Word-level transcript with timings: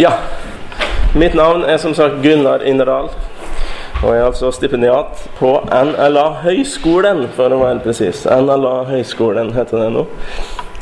Ja. 0.00 0.12
Mitt 1.14 1.34
navn 1.34 1.64
er 1.68 1.76
som 1.76 1.92
sagt 1.94 2.22
Gunnar 2.22 2.62
Innerdal. 2.64 3.10
Og 4.00 4.14
jeg 4.14 4.20
er 4.22 4.28
altså 4.30 4.48
stipendiat 4.56 5.24
på 5.36 5.50
NLA 5.68 6.22
Høgskolen, 6.40 7.26
for 7.36 7.52
å 7.52 7.58
være 7.60 7.82
presis. 7.84 8.22
NLA 8.24 8.86
Høgskolen 8.88 9.50
heter 9.52 9.82
det 9.82 9.88
nå. 9.92 10.06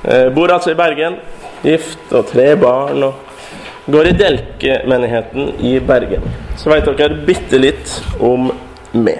Jeg 0.04 0.28
bor 0.36 0.52
altså 0.54 0.70
i 0.70 0.76
Bergen. 0.78 1.16
Gift 1.64 2.12
og 2.14 2.28
tre 2.30 2.52
barn. 2.60 3.08
Og 3.08 3.90
går 3.90 4.12
i 4.12 4.12
Delke-menigheten 4.20 5.50
i 5.66 5.72
Bergen. 5.82 6.28
Så 6.54 6.70
veit 6.70 6.86
dere 6.86 7.18
bitte 7.26 7.58
litt 7.58 7.96
om 8.22 8.52
meg. 8.92 9.18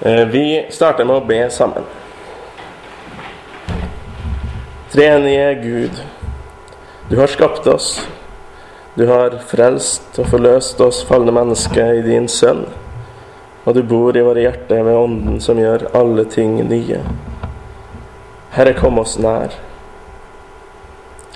Eh, 0.00 0.24
vi 0.34 0.44
starter 0.74 1.06
med 1.06 1.20
å 1.20 1.28
be 1.30 1.38
sammen. 1.46 1.86
Trenige 4.90 5.48
Gud. 5.62 6.04
Du 7.14 7.20
har 7.20 7.26
skapt 7.26 7.66
oss. 7.66 8.08
Du 8.94 9.06
har 9.06 9.30
frelst 9.46 10.16
og 10.18 10.26
forløst 10.32 10.80
oss 10.82 11.04
falne 11.06 11.30
mennesker 11.30 11.92
i 11.94 12.00
din 12.02 12.24
Sønn. 12.26 12.64
Og 13.62 13.76
du 13.76 13.84
bor 13.86 14.16
i 14.18 14.22
våre 14.26 14.42
hjerter 14.42 14.80
ved 14.82 14.98
Ånden 14.98 15.36
som 15.38 15.60
gjør 15.62 15.84
alle 15.94 16.24
ting 16.26 16.56
nye. 16.66 16.98
Herre, 18.56 18.72
kom 18.74 18.98
oss 18.98 19.14
nær. 19.22 19.54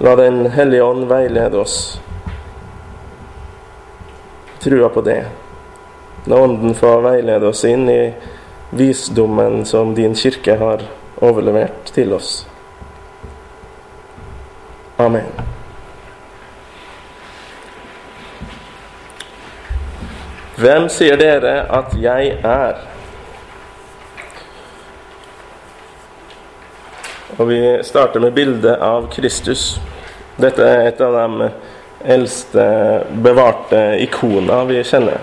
La 0.03 0.17
Den 0.19 0.49
hellige 0.57 0.83
ånd 0.83 1.05
veilede 1.13 1.61
oss. 1.63 1.77
Trua 4.65 4.89
på 4.91 5.05
det. 5.07 5.21
La 6.27 6.41
Ånden 6.43 6.75
få 6.75 6.97
veilede 7.07 7.53
oss 7.53 7.63
inn 7.71 7.87
i 7.87 8.01
visdommen 8.71 9.63
som 9.63 9.95
din 9.95 10.19
kirke 10.19 10.59
har 10.59 10.83
overlevert 11.23 11.95
til 11.95 12.19
oss. 12.19 12.33
Amen. 14.99 15.31
Hvem 20.59 20.89
sier 20.91 21.15
dere 21.15 21.61
at 21.71 21.93
jeg 22.03 22.33
er? 22.43 22.81
Og 27.39 27.47
Vi 27.47 27.61
starter 27.87 28.21
med 28.25 28.35
bildet 28.35 28.81
av 28.83 29.07
Kristus. 29.15 29.77
Dette 30.35 30.67
er 30.67 30.89
et 30.89 31.01
av 31.05 31.15
de 31.15 31.51
eldste 32.11 32.67
bevarte 33.23 33.85
ikoner 34.03 34.67
vi 34.67 34.83
kjenner. 34.83 35.23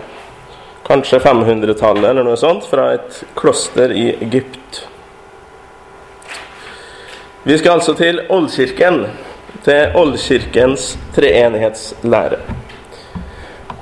Kanskje 0.88 1.20
500-tallet 1.20 2.14
eller 2.14 2.24
noe 2.24 2.40
sånt, 2.40 2.64
fra 2.72 2.94
et 2.96 3.24
kloster 3.36 3.92
i 3.92 4.14
Egypt. 4.16 4.86
Vi 7.44 7.58
skal 7.60 7.82
altså 7.82 7.98
til 8.00 8.24
Oldkirken, 8.32 9.04
til 9.68 10.00
Oldkirkens 10.00 10.94
treenighetslære. 11.18 12.40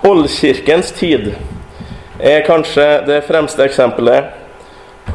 Oldkirkens 0.04 0.92
tid 0.92 1.30
er 2.20 2.42
kanskje 2.44 2.86
det 3.08 3.22
fremste 3.24 3.64
eksempelet 3.64 4.34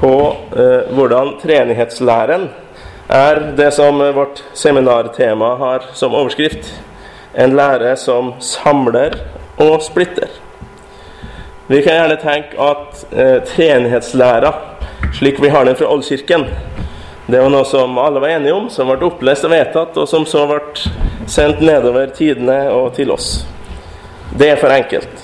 på 0.01 0.13
eh, 0.57 0.89
hvordan 0.97 1.35
treenighetslæren 1.43 2.47
er 3.13 3.41
det 3.57 3.67
som 3.77 4.01
vårt 4.01 4.41
seminartema 4.57 5.51
har 5.61 5.85
som 5.93 6.17
overskrift. 6.17 6.71
En 7.35 7.53
lære 7.57 7.93
som 8.01 8.33
samler 8.41 9.19
og 9.61 9.83
splitter. 9.85 10.33
Vi 11.69 11.83
kan 11.85 11.99
gjerne 11.99 12.17
tenke 12.23 12.57
at 12.71 13.05
eh, 13.13 13.37
treenighetslæra, 13.45 14.55
slik 15.21 15.43
vi 15.45 15.53
har 15.53 15.69
den 15.69 15.77
fra 15.77 15.93
Oldkirken, 15.93 16.49
det 17.29 17.45
var 17.45 17.53
noe 17.53 17.69
som 17.69 18.01
alle 18.01 18.25
var 18.25 18.39
enige 18.39 18.57
om, 18.57 18.73
som 18.73 18.89
ble 18.89 19.05
opplest 19.05 19.45
og 19.45 19.53
vedtatt, 19.53 20.01
og 20.01 20.09
som 20.09 20.25
så 20.25 20.49
ble 20.49 21.29
sendt 21.29 21.61
nedover 21.61 22.09
tidene 22.17 22.63
og 22.73 22.95
til 22.97 23.13
oss. 23.13 23.43
Det 24.39 24.47
er 24.53 24.59
for 24.61 24.71
enkelt. 24.71 25.23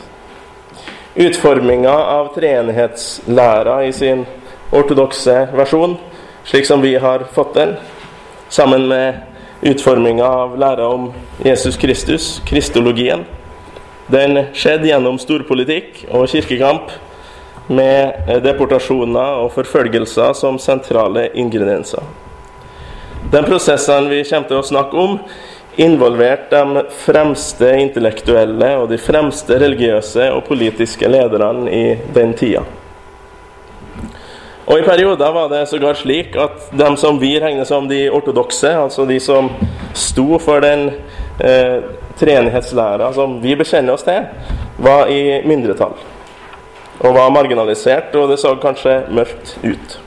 Utforminga 1.14 1.92
av 1.92 2.32
treenighetslæra 2.34 3.76
i 3.86 3.92
sin 3.94 4.24
ortodokse 4.74 5.36
versjon, 5.54 5.94
slik 6.42 6.66
som 6.66 6.82
vi 6.82 6.96
har 6.98 7.22
fått 7.36 7.52
den, 7.54 7.76
sammen 8.50 8.88
med 8.90 9.20
utforminga 9.70 10.26
av 10.26 10.58
læra 10.58 10.88
om 10.96 11.06
Jesus 11.46 11.78
Kristus, 11.78 12.42
kristologien, 12.48 13.22
den 14.10 14.48
skjedde 14.50 14.90
gjennom 14.90 15.22
storpolitikk 15.22 16.08
og 16.10 16.26
kirkekamp, 16.34 16.90
med 17.70 18.34
deportasjoner 18.42 19.44
og 19.44 19.54
forfølgelser 19.54 20.34
som 20.34 20.58
sentrale 20.58 21.28
ingredienser. 21.38 22.02
Den 23.30 23.46
prosessen 23.46 24.10
vi 24.10 24.24
kommer 24.26 24.50
til 24.50 24.58
å 24.58 24.66
snakke 24.74 25.06
om, 25.06 25.20
involvert 25.76 26.50
de 26.50 26.84
fremste 27.04 27.68
intellektuelle 27.80 28.70
og 28.78 28.88
de 28.92 28.98
fremste 29.00 29.58
religiøse 29.60 30.30
og 30.32 30.44
politiske 30.48 31.08
lederne 31.10 31.70
i 31.72 31.84
den 32.14 32.34
tida. 32.38 32.62
Og 34.64 34.78
I 34.80 34.84
perioder 34.86 35.32
var 35.32 35.50
det 35.52 35.66
sågar 35.68 35.98
slik 35.98 36.36
at 36.40 36.70
de 36.72 36.86
som 36.96 37.18
vi 37.20 37.34
regner 37.40 37.66
som 37.68 37.88
de 37.88 38.06
ortodokse, 38.08 38.70
altså 38.72 39.04
de 39.04 39.18
som 39.20 39.50
sto 39.92 40.38
for 40.40 40.64
den 40.64 40.86
eh, 41.44 41.84
treenighetslæra 42.16 43.10
som 43.12 43.36
vi 43.42 43.56
bekjenner 43.60 43.92
oss 43.92 44.06
til, 44.06 44.24
var 44.80 45.10
i 45.12 45.42
mindretall. 45.44 45.98
Og 47.02 47.12
var 47.12 47.34
marginalisert, 47.34 48.14
og 48.16 48.30
det 48.30 48.38
så 48.40 48.54
kanskje 48.62 49.02
mørkt 49.12 49.58
ut. 49.66 49.98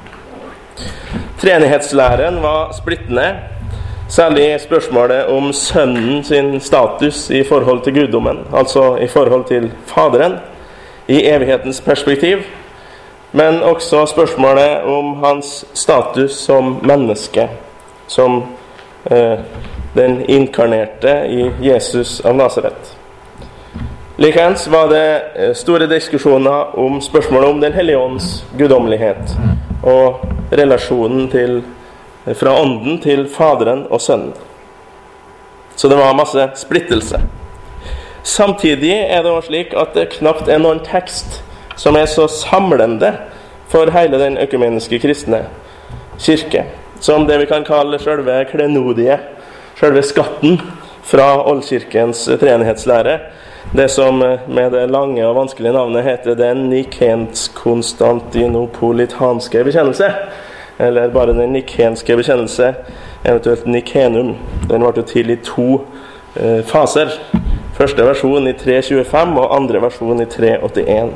Treenighetslæren 1.38 2.42
var 2.42 2.74
splittende 2.74 3.28
Særlig 4.10 4.62
spørsmålet 4.62 5.26
om 5.26 5.54
sønnen 5.54 6.24
sin 6.24 6.60
status 6.60 7.30
i 7.30 7.44
forhold 7.44 7.82
til 7.84 7.94
guddommen, 7.94 8.38
altså 8.56 8.96
i 8.96 9.08
forhold 9.08 9.46
til 9.46 9.72
Faderen, 9.86 10.34
i 11.08 11.26
evighetens 11.26 11.82
perspektiv. 11.82 12.38
Men 13.32 13.64
også 13.64 14.06
spørsmålet 14.06 14.84
om 14.84 15.24
hans 15.24 15.66
status 15.74 16.32
som 16.32 16.80
menneske, 16.84 17.50
som 18.08 18.44
eh, 19.12 19.40
den 19.96 20.30
inkarnerte 20.30 21.28
i 21.28 21.52
Jesus 21.62 22.20
av 22.26 22.36
Nasaret. 22.36 22.98
Likeens 24.18 24.72
var 24.72 24.88
det 24.88 25.22
eh, 25.36 25.54
store 25.56 25.88
diskusjoner 25.88 26.80
om 26.80 27.02
spørsmålet 27.02 27.50
om 27.50 27.62
Den 27.62 27.74
hellige 27.74 27.98
ånds 27.98 28.46
guddommelighet 28.58 29.36
og 29.84 30.24
relasjonen 30.52 31.28
til 31.30 31.64
fra 32.36 32.56
Ånden 32.62 33.00
til 33.04 33.28
Faderen 33.32 33.86
og 33.90 34.02
Sønnen. 34.02 34.34
Så 35.76 35.88
det 35.88 35.98
var 35.98 36.18
masse 36.18 36.50
splittelse. 36.56 37.22
Samtidig 38.24 38.92
er 38.92 39.22
det 39.24 39.32
også 39.32 39.48
slik 39.48 39.76
at 39.78 39.94
det 39.96 40.10
knapt 40.18 40.50
er 40.50 40.60
noen 40.60 40.82
tekst 40.84 41.44
som 41.78 41.96
er 41.96 42.10
så 42.10 42.26
samlende 42.28 43.14
for 43.72 43.92
hele 43.94 44.20
den 44.20 44.36
økumeniske 44.42 45.00
kristne 45.00 45.46
kirke 46.20 46.66
som 47.00 47.28
det 47.28 47.38
vi 47.38 47.46
kan 47.46 47.66
kalle 47.66 48.00
selve 48.00 48.46
klenodiet, 48.52 49.20
selve 49.80 50.04
skatten 50.04 50.62
fra 51.06 51.50
oldkirkens 51.50 52.30
treenighetslære. 52.40 53.20
Det 53.76 53.92
som 53.92 54.24
med 54.48 54.72
det 54.72 54.90
lange 54.90 55.28
og 55.28 55.36
vanskelige 55.36 55.74
navnet 55.76 56.04
heter 56.04 56.36
Den 56.36 56.70
nikenskonstantinopolitanske 56.72 59.64
bekjennelse 59.64 60.14
eller 60.78 61.10
bare 61.10 61.34
den 61.34 61.54
nikenske 61.54 62.18
bekjennelse, 62.18 62.74
eventuelt 63.24 63.66
nikenum. 63.66 64.36
Den 64.70 64.86
ble 64.86 65.04
til 65.08 65.32
i 65.34 65.40
to 65.44 65.82
eh, 66.36 66.62
faser. 66.66 67.14
Første 67.78 68.06
versjon 68.06 68.50
i 68.50 68.56
3.25 68.58 69.38
og 69.38 69.56
andre 69.56 69.82
versjon 69.82 70.22
i 70.22 70.30
3.81. 70.30 71.12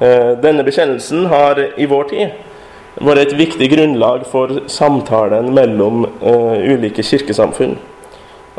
Eh, 0.00 0.30
denne 0.42 0.64
bekjennelsen 0.66 1.26
har 1.30 1.58
i 1.76 1.86
vår 1.90 2.10
tid 2.10 2.38
vært 3.00 3.22
et 3.24 3.38
viktig 3.38 3.70
grunnlag 3.72 4.26
for 4.30 4.64
samtalen 4.70 5.52
mellom 5.54 6.04
eh, 6.06 6.74
ulike 6.74 7.02
kirkesamfunn. 7.06 7.78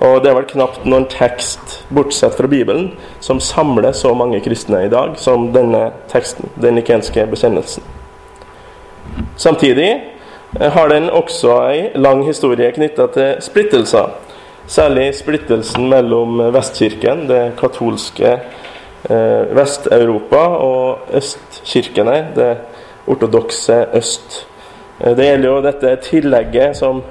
Og 0.02 0.22
det 0.24 0.32
er 0.32 0.38
vel 0.38 0.48
knapt 0.50 0.86
noen 0.88 1.06
tekst, 1.12 1.82
bortsett 1.94 2.38
fra 2.38 2.50
Bibelen, 2.50 2.94
som 3.22 3.44
samler 3.44 3.92
så 3.94 4.16
mange 4.18 4.40
kristne 4.42 4.86
i 4.88 4.92
dag 4.92 5.18
som 5.22 5.52
denne 5.54 5.90
teksten, 6.10 6.50
den 6.64 6.80
nikenske 6.80 7.28
bekjennelsen. 7.30 8.01
Samtidig 9.38 9.90
eh, 10.60 10.72
har 10.72 10.90
den 10.90 11.10
også 11.10 11.56
ei 11.70 11.90
lang 11.96 12.26
historie 12.26 12.72
knytta 12.72 13.08
til 13.14 13.42
splittelser. 13.42 14.12
Særlig 14.68 15.16
splittelsen 15.18 15.90
mellom 15.90 16.40
Vestkirken, 16.54 17.26
det 17.30 17.54
katolske 17.60 18.36
eh, 19.10 19.56
Vest-Europa, 19.58 20.44
og 20.64 21.16
østkirkene, 21.18 22.28
det 22.36 22.52
ortodokse 23.08 23.86
øst. 23.94 24.46
Eh, 25.00 25.16
det 25.18 25.26
gjelder 25.26 25.50
jo 25.50 25.64
dette 25.66 25.96
tillegget 26.06 26.78
som 26.78 27.02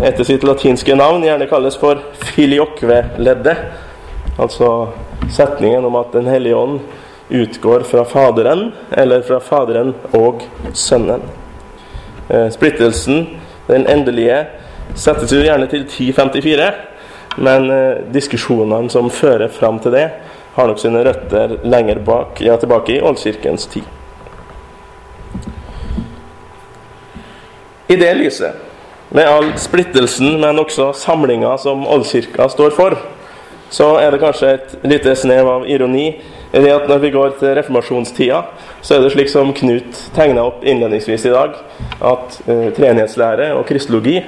etter 0.00 0.24
sitt 0.24 0.44
latinske 0.46 0.94
navn 0.96 1.24
gjerne 1.26 1.48
kalles 1.50 1.76
for 1.76 2.00
filioque-leddet. 2.32 3.64
Altså 4.40 4.88
setningen 5.28 5.84
om 5.84 5.96
at 6.00 6.12
Den 6.12 6.26
hellige 6.26 6.56
ånd 6.56 6.80
utgår 7.30 7.80
fra 7.80 8.04
Faderen, 8.04 8.72
eller 8.90 9.22
fra 9.22 9.40
Faderen 9.40 9.94
og 10.12 10.42
Sønnen. 10.74 11.22
Eh, 12.28 12.48
splittelsen, 12.50 13.26
den 13.66 13.86
endelige, 13.86 14.44
settes 14.94 15.32
jo 15.32 15.42
gjerne 15.42 15.66
til 15.70 15.86
1054. 15.86 16.72
men 17.38 17.70
eh, 17.70 17.98
diskusjonene 18.12 18.90
som 18.90 19.10
fører 19.10 19.48
fram 19.48 19.78
til 19.78 19.92
det, 19.94 20.08
har 20.54 20.66
nok 20.66 20.80
sine 20.82 21.04
røtter 21.06 21.60
lenger 21.62 21.98
bak, 22.04 22.40
ja, 22.42 22.56
tilbake 22.58 22.96
i 22.96 23.00
oldkirkens 23.00 23.66
tid. 23.70 23.86
I 27.88 27.96
det 27.96 28.10
lyset, 28.18 28.54
med 29.10 29.26
all 29.26 29.52
splittelsen, 29.58 30.40
men 30.40 30.58
også 30.58 30.92
samlinga 30.94 31.56
som 31.58 31.86
oldkirka 31.86 32.48
står 32.48 32.74
for, 32.74 32.98
så 33.70 33.94
er 34.02 34.10
det 34.10 34.20
kanskje 34.22 34.52
et 34.54 34.76
lite 34.86 35.14
snev 35.18 35.48
av 35.50 35.66
ironi 35.70 36.12
i 36.52 36.60
det 36.64 36.70
at 36.74 36.88
når 36.90 36.98
vi 37.04 37.12
går 37.14 37.36
til 37.38 37.54
reformasjonstida, 37.54 38.40
så 38.82 38.96
er 38.96 39.04
det 39.04 39.12
slik 39.14 39.30
som 39.30 39.52
Knut 39.54 40.00
tegna 40.16 40.48
opp 40.48 40.64
innledningsvis 40.66 41.28
i 41.28 41.34
dag, 41.34 41.54
at 42.02 42.40
eh, 42.50 42.68
treenighetslære 42.74 43.52
og 43.54 43.66
kristologi 43.68 44.18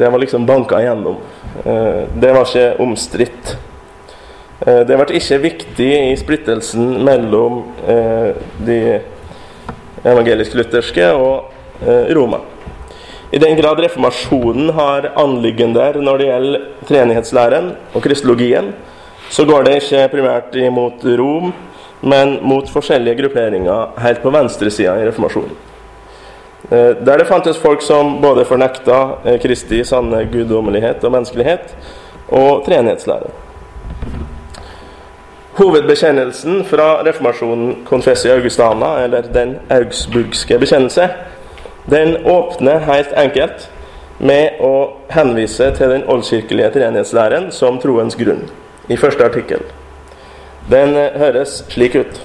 det 0.00 0.08
var 0.08 0.18
liksom 0.18 0.46
banka 0.48 0.80
igjennom. 0.80 1.20
Eh, 1.64 2.06
det 2.16 2.32
var 2.34 2.48
ikke 2.48 2.82
omstridt. 2.82 3.56
Eh, 4.66 4.82
det 4.88 4.96
ble 4.98 5.20
ikke 5.20 5.40
viktig 5.44 5.90
i 6.10 6.16
splittelsen 6.20 6.98
mellom 7.06 7.62
eh, 7.88 8.32
de 8.66 8.80
evangelisk-lutherske 10.04 11.12
og 11.14 11.52
eh, 11.84 12.10
Roma. 12.16 12.42
I 13.30 13.38
den 13.38 13.54
grad 13.54 13.78
reformasjonen 13.78 14.72
har 14.74 15.12
anliggender 15.20 16.00
når 16.02 16.18
det 16.18 16.30
gjelder 16.32 16.64
treenighetslæren 16.88 17.68
og 17.94 18.02
kristologien, 18.02 18.72
så 19.30 19.46
går 19.46 19.64
det 19.66 19.78
ikke 19.80 20.06
primært 20.12 20.56
imot 20.58 21.04
Rom, 21.18 21.52
men 22.00 22.38
mot 22.42 22.68
forskjellige 22.70 23.22
grupperinger 23.22 23.98
helt 24.02 24.22
på 24.22 24.32
venstresida 24.34 24.96
i 24.98 25.06
reformasjonen. 25.08 25.58
Eh, 26.70 26.96
der 27.06 27.18
det 27.18 27.28
fantes 27.28 27.58
folk 27.58 27.82
som 27.82 28.18
både 28.22 28.44
fornekta 28.44 28.98
eh, 29.24 29.40
Kristi 29.40 29.84
sanne 29.84 30.24
guddommelighet 30.32 31.04
og 31.04 31.12
menneskelighet, 31.12 31.74
og 32.28 32.64
treenighetslære. 32.66 33.30
Hovedbekjennelsen 35.58 36.64
fra 36.64 37.02
reformasjonen 37.06 37.76
Confessio 37.86 38.32
Augustana, 38.32 39.04
eller 39.04 39.22
Den 39.22 39.56
augsburgske 39.70 40.58
bekjennelse, 40.58 41.08
den 41.90 42.16
åpner 42.26 42.78
helt 42.78 43.12
enkelt 43.16 43.70
med 44.18 44.60
å 44.60 44.92
henvise 45.10 45.72
til 45.76 45.90
den 45.90 46.04
oldkirkelige 46.08 46.70
treenighetslæren 46.70 47.50
som 47.52 47.78
troens 47.80 48.16
grunn, 48.16 48.44
i 48.90 48.98
første 48.98 49.24
artikkel. 49.24 49.62
Den 50.70 50.96
eh, 50.98 51.16
høres 51.20 51.60
slik 51.70 51.96
ut. 51.96 52.20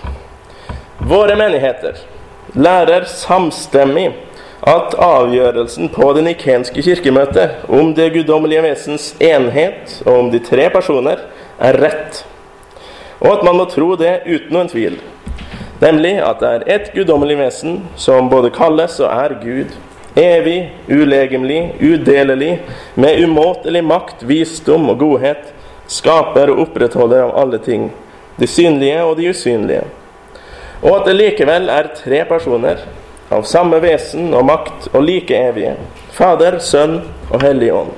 Våre 1.05 1.37
menigheter 1.37 2.01
lærer 2.55 3.05
samstemmig 3.09 4.09
at 4.65 4.95
avgjørelsen 4.97 5.91
på 5.93 6.11
det 6.17 6.23
nikenske 6.25 6.81
kirkemøtet 6.81 7.67
om 7.69 7.91
det 7.93 8.11
guddommelige 8.15 8.63
vesens 8.65 9.11
enhet 9.21 9.99
og 10.05 10.13
om 10.19 10.31
de 10.33 10.39
tre 10.41 10.69
personer 10.73 11.21
er 11.61 11.77
rett, 11.83 12.23
og 13.19 13.37
at 13.37 13.43
man 13.45 13.59
må 13.59 13.67
tro 13.69 13.93
det 13.99 14.23
uten 14.25 14.55
noen 14.55 14.71
tvil. 14.71 14.97
Nemlig 15.81 16.15
at 16.23 16.39
det 16.41 16.49
er 16.49 16.69
ett 16.77 16.93
guddommelig 16.95 17.37
vesen 17.37 17.81
som 17.99 18.29
både 18.31 18.53
kalles 18.55 18.97
og 19.03 19.11
er 19.11 19.35
Gud. 19.43 19.75
Evig, 20.15 20.69
ulegemlig, 20.87 21.75
udelelig, 21.83 22.61
med 22.95 23.19
umåtelig 23.19 23.81
makt, 23.83 24.23
visdom 24.23 24.87
og 24.89 25.01
godhet. 25.03 25.51
Skaper 25.87 26.51
og 26.53 26.63
opprettholder 26.65 27.27
av 27.27 27.35
alle 27.43 27.59
ting, 27.61 27.89
de 28.39 28.47
synlige 28.49 29.03
og 29.03 29.17
de 29.19 29.29
usynlige. 29.29 29.83
Og 30.81 30.99
at 30.99 31.09
det 31.09 31.17
likevel 31.17 31.69
er 31.71 31.93
tre 31.97 32.23
personer 32.29 32.81
av 33.33 33.45
samme 33.49 33.79
vesen 33.81 34.33
og 34.35 34.45
makt 34.45 34.89
og 34.93 35.03
like 35.05 35.37
evige. 35.37 35.75
Fader, 36.15 36.59
Sønn 36.59 36.99
og 37.31 37.41
Hellig 37.43 37.71
Ånd. 37.73 37.93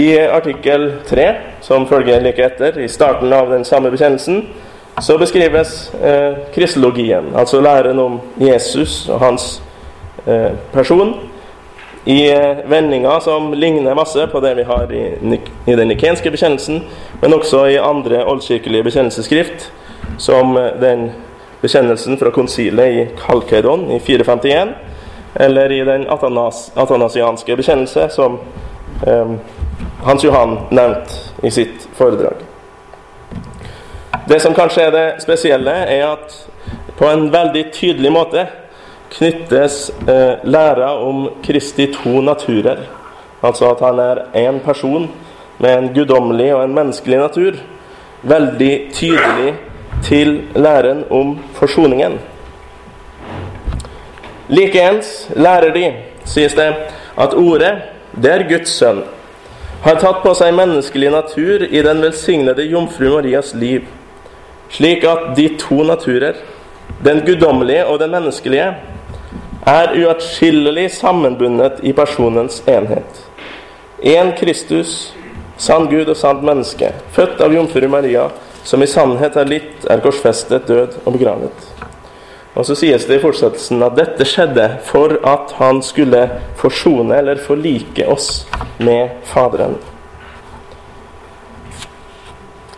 I 0.00 0.14
artikkel 0.30 0.92
3, 1.08 1.26
som 1.66 1.86
følger 1.90 2.22
like 2.22 2.44
etter, 2.46 2.78
i 2.78 2.88
starten 2.88 3.32
av 3.34 3.50
den 3.50 3.66
samme 3.66 3.90
bekjennelsen, 3.90 4.44
så 5.00 5.16
beskrives 5.18 5.90
eh, 6.02 6.38
kristologien, 6.54 7.32
altså 7.36 7.60
læren 7.60 7.98
om 7.98 8.20
Jesus 8.38 9.08
og 9.08 9.20
hans 9.20 9.46
eh, 10.26 10.52
person, 10.72 11.14
i 12.04 12.32
eh, 12.32 12.56
vendinger 12.64 13.20
som 13.20 13.54
ligner 13.54 13.94
masse 13.94 14.26
på 14.26 14.40
det 14.40 14.54
vi 14.54 14.62
har 14.62 14.92
i, 14.92 15.16
i 15.66 15.76
den 15.76 15.88
nikenske 15.88 16.30
bekjennelsen, 16.30 16.82
men 17.20 17.34
også 17.36 17.66
i 17.68 17.78
andre 17.78 18.24
oldkirkelige 18.24 18.86
bekjennelsesskrift, 18.88 19.68
som 20.18 20.56
eh, 20.56 20.72
den 20.80 21.10
bekjennelsen 21.60 22.18
fra 22.18 22.30
konsilet 22.30 22.92
i 22.92 23.06
Kalkedon 23.20 23.90
i 23.90 24.00
451, 24.00 24.72
eller 25.34 25.72
i 25.72 25.84
den 25.84 26.06
atanas, 26.10 26.70
atanasianske 26.76 27.56
bekjennelse, 27.56 28.08
som 28.10 28.38
eh, 29.06 29.34
Hans 30.02 30.24
Johan 30.24 30.58
nevnte 30.70 31.44
i 31.44 31.50
sitt 31.50 31.88
foredrag. 31.94 32.40
Det 34.28 34.40
som 34.40 34.54
kanskje 34.54 34.88
er 34.88 34.94
det 34.94 35.06
spesielle, 35.20 35.74
er 35.84 36.06
at 36.14 36.32
på 36.96 37.08
en 37.08 37.28
veldig 37.32 37.66
tydelig 37.72 38.12
måte 38.12 38.46
knyttes 39.10 39.90
eh, 40.08 40.38
læra 40.44 40.92
om 41.02 41.28
Kristi 41.44 41.86
to 41.94 42.20
naturer. 42.20 42.86
Altså 43.42 43.70
at 43.70 43.80
han 43.80 43.98
er 43.98 44.22
én 44.34 44.58
person 44.64 45.10
med 45.58 45.78
en 45.78 45.94
guddommelig 45.94 46.54
og 46.54 46.64
en 46.64 46.74
menneskelig 46.74 47.18
natur. 47.18 47.52
Veldig 48.22 48.90
tydelig 48.92 49.54
til 50.02 50.42
læren 50.54 51.04
om 51.10 51.38
forsoningen. 51.54 52.18
Likeens 54.48 55.30
lærer 55.36 55.72
de, 55.74 55.92
sies 56.24 56.54
det, 56.54 56.74
at 57.18 57.34
ordet, 57.34 57.72
det 58.22 58.32
er 58.32 58.48
Guds 58.48 58.72
sønn, 58.74 59.04
har 59.84 59.96
tatt 60.02 60.20
på 60.24 60.34
seg 60.36 60.52
menneskelig 60.52 61.12
natur 61.14 61.62
i 61.64 61.82
den 61.82 62.02
velsignede 62.02 62.66
jomfru 62.68 63.14
Marias 63.14 63.54
liv 63.54 63.86
slik 64.70 65.04
at 65.04 65.32
de 65.36 65.48
to 65.58 65.82
naturer, 65.82 66.38
den 67.04 67.22
guddommelige 67.26 67.86
og 67.86 67.98
den 68.00 68.10
menneskelige, 68.10 68.74
er 69.66 69.92
uatskillelig 69.96 70.90
sammenbundet 70.96 71.82
i 71.84 71.92
personens 71.92 72.62
enhet. 72.66 73.24
Én 74.00 74.32
Kristus, 74.38 75.12
sann 75.60 75.90
Gud 75.90 76.08
og 76.08 76.16
sant 76.16 76.44
menneske, 76.44 76.94
født 77.12 77.40
av 77.44 77.52
jomfru 77.52 77.88
Maria, 77.92 78.30
som 78.64 78.82
i 78.82 78.88
sannhet 78.88 79.36
er 79.36 79.48
litt, 79.48 79.84
er 79.88 80.00
korsfestet, 80.04 80.68
død 80.68 81.02
og 81.04 81.16
begravet. 81.16 81.68
Og 82.58 82.66
så 82.66 82.74
sies 82.74 83.04
det 83.06 83.20
i 83.20 83.22
fortsettelsen 83.22 83.82
at 83.86 83.96
dette 83.98 84.26
skjedde 84.26 84.66
for 84.88 85.14
at 85.28 85.52
han 85.60 85.78
skulle 85.86 86.24
forsone 86.58 87.14
eller 87.20 87.40
forlike 87.40 88.08
oss 88.10 88.46
med 88.82 89.20
Faderen. 89.28 89.76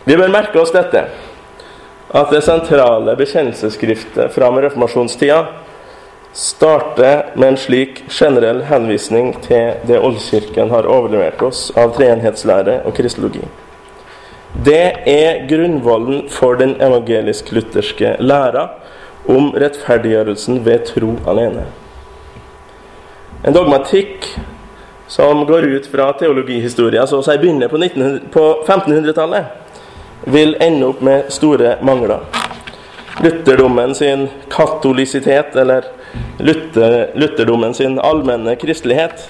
Vi 0.03 0.17
bør 0.19 0.31
merke 0.31 0.59
oss 0.59 0.73
dette 0.75 1.07
at 2.13 2.29
det 2.29 2.43
sentrale 2.45 3.15
bekjennelsesskriftet 3.17 4.33
fra 4.35 4.51
reformasjonstida 4.51 5.39
starter 6.33 7.25
med 7.35 7.47
en 7.47 7.57
slik 7.57 8.03
generell 8.09 8.63
henvisning 8.65 9.33
til 9.45 9.77
det 9.87 9.99
Oldkirken 10.01 10.71
har 10.73 10.87
overlevert 10.89 11.41
oss 11.45 11.67
av 11.77 11.93
treenhetslære 11.97 12.79
og 12.87 12.95
kristologi. 12.97 13.43
Det 14.65 15.05
er 15.09 15.45
grunnvollen 15.49 16.27
for 16.29 16.57
den 16.57 16.75
evangelisk-lutherske 16.81 18.15
læra 18.19 18.67
om 19.29 19.53
rettferdiggjørelsen 19.53 20.65
ved 20.65 20.85
tro 20.89 21.15
alene. 21.29 21.67
En 23.45 23.53
dogmatikk 23.53 24.27
som 25.07 25.45
går 25.45 25.67
ut 25.75 25.87
fra 25.91 26.11
teologihistoria, 26.17 27.05
så 27.07 27.19
å 27.21 27.25
si 27.25 27.37
begynner 27.37 27.69
på, 27.69 27.77
på 28.33 28.45
1500-tallet 28.65 30.25
vil 30.33 30.55
ende 30.63 30.87
opp 30.87 31.01
med 31.03 31.29
store 31.33 31.77
mangler. 31.85 32.23
Lutherdommen 33.21 33.95
sin 33.95 34.29
katolisitet, 34.49 35.55
eller 35.55 35.85
Luther, 36.37 37.11
lutherdommen 37.13 37.73
sin 37.73 37.99
allmenne 37.99 38.55
kristelighet, 38.55 39.29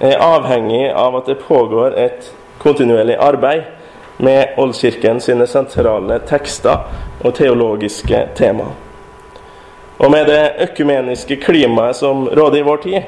er 0.00 0.20
avhengig 0.20 0.90
av 0.92 1.16
at 1.16 1.30
det 1.30 1.38
pågår 1.46 1.96
et 1.96 2.32
kontinuerlig 2.58 3.16
arbeid 3.16 3.62
med 4.16 4.58
Oldkirken 4.60 5.20
sine 5.20 5.46
sentrale 5.48 6.18
tekster 6.28 6.84
og 7.24 7.34
teologiske 7.36 8.26
tema. 8.36 8.68
Og 9.96 10.10
med 10.12 10.28
det 10.28 10.68
økumeniske 10.68 11.36
klimaet 11.40 11.96
som 11.96 12.26
råder 12.28 12.60
i 12.60 12.66
vår 12.66 12.82
tid, 12.84 13.02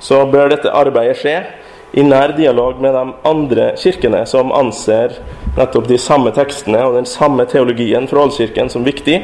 så 0.00 0.22
bør 0.30 0.52
dette 0.52 0.70
arbeidet 0.70 1.18
skje 1.18 1.40
i 1.92 2.02
nær 2.02 2.34
dialog 2.36 2.80
med 2.80 2.94
de 2.94 3.04
andre 3.28 3.68
kirkene 3.80 4.24
som 4.28 4.52
anser 4.52 5.16
nettopp 5.56 5.88
de 5.88 5.98
samme 5.98 6.32
tekstene 6.36 6.82
og 6.84 6.98
den 6.98 7.08
samme 7.08 7.46
teologien 7.48 8.08
fra 8.08 8.26
Oldkirken 8.26 8.68
som 8.70 8.84
viktig. 8.84 9.22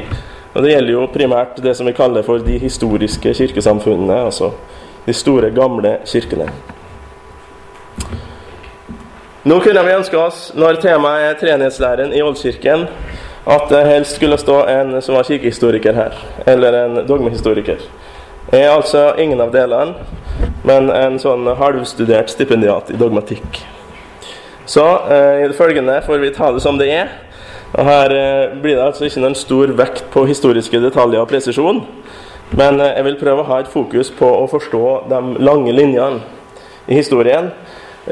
Og 0.55 0.63
Det 0.63 0.71
gjelder 0.71 0.93
jo 0.93 1.07
primært 1.11 1.59
det 1.61 1.75
som 1.75 1.85
vi 1.85 1.93
kaller 1.93 2.23
for 2.23 2.39
de 2.39 2.57
historiske 2.59 3.33
kirkesamfunnene, 3.33 4.25
altså 4.25 4.53
de 5.05 5.13
store, 5.13 5.51
gamle 5.51 5.97
kirkene. 6.07 6.47
Nå 9.45 9.59
kunne 9.61 9.83
vi 9.85 9.93
ønske 9.93 10.17
oss, 10.17 10.47
når 10.57 10.79
temaet 10.81 11.27
er 11.27 11.35
treenighetslæren 11.37 12.15
i 12.15 12.21
Oldkirken, 12.25 12.87
at 13.45 13.67
det 13.69 13.83
helst 13.85 14.15
skulle 14.15 14.39
stå 14.41 14.63
en 14.71 14.95
som 15.05 15.19
var 15.19 15.27
kirkehistoriker 15.27 15.93
her, 15.93 16.15
eller 16.47 16.79
en 16.79 17.03
dogmehistoriker. 17.05 17.83
Jeg 18.51 18.61
er 18.61 18.75
altså 18.75 19.15
ingen 19.17 19.41
av 19.41 19.49
delene. 19.53 19.95
men 20.65 20.89
en 20.89 21.19
sånn 21.21 21.45
halvstudert 21.57 22.29
stipendiat 22.29 22.89
i 22.89 22.97
dogmatikk. 22.97 23.59
Så 24.65 24.81
eh, 25.13 25.43
i 25.43 25.47
det 25.47 25.57
følgende 25.57 25.99
får 26.05 26.21
vi 26.23 26.31
ta 26.33 26.51
det 26.53 26.61
som 26.63 26.77
det 26.77 26.87
er. 26.89 27.11
Og 27.75 27.85
Her 27.85 28.13
eh, 28.15 28.55
blir 28.61 28.75
det 28.75 28.85
altså 28.85 29.05
ikke 29.05 29.21
noen 29.21 29.37
stor 29.37 29.73
vekt 29.77 30.07
på 30.13 30.25
historiske 30.25 30.81
detaljer 30.81 31.21
og 31.21 31.29
presisjon. 31.29 31.83
Men 32.57 32.81
eh, 32.81 32.95
jeg 32.97 33.05
vil 33.07 33.19
prøve 33.21 33.45
å 33.45 33.49
ha 33.49 33.59
et 33.61 33.69
fokus 33.69 34.09
på 34.09 34.25
å 34.25 34.47
forstå 34.49 34.83
de 35.11 35.21
lange 35.45 35.73
linjene 35.73 36.21
i 36.89 36.97
historien, 36.97 37.51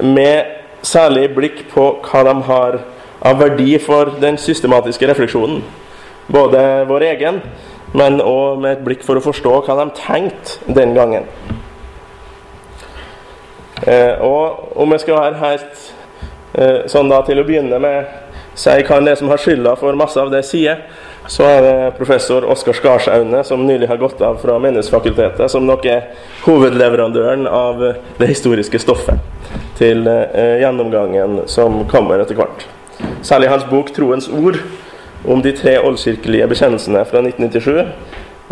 med 0.02 0.86
særlig 0.86 1.28
blikk 1.34 1.66
på 1.74 1.90
hva 2.06 2.24
de 2.26 2.38
har 2.50 2.80
av 3.26 3.42
verdi 3.42 3.76
for 3.82 4.14
den 4.22 4.38
systematiske 4.42 5.10
refleksjonen. 5.10 5.62
Både 6.34 6.84
vår 6.90 7.06
egen, 7.14 7.42
men 7.94 8.22
òg 8.22 8.62
med 8.62 8.78
et 8.78 8.86
blikk 8.86 9.06
for 9.06 9.20
å 9.20 9.24
forstå 9.24 9.54
hva 9.68 9.78
de 9.80 9.90
tenkte 10.00 10.74
den 10.74 10.96
gangen. 10.98 11.28
Eh, 13.84 14.22
og 14.24 14.78
om 14.80 14.94
jeg 14.96 15.04
skal 15.04 15.20
være 15.20 15.42
helt 15.42 15.88
eh, 16.56 16.84
sånn 16.90 17.12
da 17.12 17.22
til 17.28 17.42
å 17.42 17.48
begynne 17.48 17.80
med 17.84 18.12
si 18.58 18.74
hva 18.86 19.00
det 19.02 19.14
er 19.14 19.20
som 19.20 19.32
har 19.34 19.42
skylda 19.42 19.74
for 19.80 19.98
masse 19.98 20.20
av 20.22 20.32
det 20.32 20.44
jeg 20.44 20.50
sier, 20.52 20.84
så 21.28 21.46
er 21.48 21.62
det 21.64 21.76
professor 21.98 22.46
Oskar 22.52 22.76
Skarsaune, 22.78 23.44
som 23.48 23.64
nylig 23.66 23.88
har 23.90 24.00
gått 24.02 24.22
av 24.22 24.38
fra 24.42 24.58
Menneskefakultetet, 24.62 25.46
som 25.52 25.66
nok 25.66 25.86
er 25.88 26.10
hovedleverandøren 26.44 27.48
av 27.48 27.82
det 28.20 28.30
historiske 28.30 28.82
stoffet 28.82 29.22
til 29.80 30.08
eh, 30.08 30.60
gjennomgangen 30.64 31.44
som 31.52 31.84
kommer 31.92 32.24
etter 32.24 32.38
hvert. 32.40 32.68
Særlig 33.24 33.52
hans 33.52 33.68
bok 33.70 33.92
'Troens 33.92 34.30
ord' 34.30 34.62
om 35.26 35.42
de 35.42 35.52
tre 35.56 35.78
oldkirkelige 35.80 36.48
bekjennelsene 36.48 37.06
fra 37.06 37.22
1997 37.24 37.80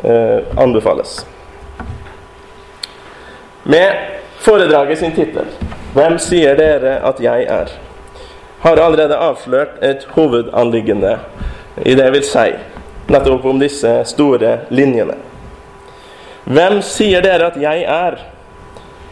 eh, 0.03 0.39
anbefales. 0.57 1.25
Med 3.63 3.93
foredraget 4.39 4.99
sin 4.99 5.15
tittel 5.15 5.45
'Hvem 5.93 6.17
sier 6.19 6.55
dere 6.55 6.99
at 7.03 7.19
jeg 7.19 7.43
er?' 7.43 7.71
har 8.61 8.77
allerede 8.77 9.15
avslørt 9.15 9.81
et 9.81 10.07
hovedanliggende 10.13 11.19
i 11.85 11.95
det 11.95 12.03
jeg 12.03 12.13
vil 12.13 12.23
si 12.23 12.51
nettopp 13.09 13.45
om 13.45 13.59
disse 13.59 13.89
store 14.05 14.59
linjene. 14.69 15.15
Hvem 16.45 16.81
sier 16.85 17.21
dere 17.25 17.49
at 17.51 17.57
jeg 17.61 17.83
er? 17.83 18.19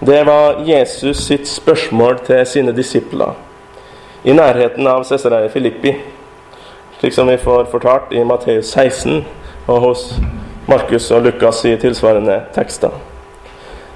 Det 0.06 0.22
var 0.26 0.62
Jesus 0.68 1.26
sitt 1.26 1.48
spørsmål 1.48 2.20
til 2.28 2.46
sine 2.46 2.72
disipler 2.76 3.34
i 4.24 4.36
nærheten 4.36 4.88
av 4.88 5.04
Cesarea 5.08 5.50
Filippi, 5.52 5.96
slik 7.00 7.14
som 7.14 7.28
vi 7.28 7.38
får 7.38 7.66
fortalt 7.72 8.14
i 8.14 8.24
Matteus 8.24 8.72
16 8.74 9.22
og 9.68 9.80
hos 9.82 10.10
Markus 10.68 11.12
og 11.12 11.24
Lukas 11.24 11.64
i 11.66 11.78
tilsvarende 11.80 12.42
tekster. 12.56 12.92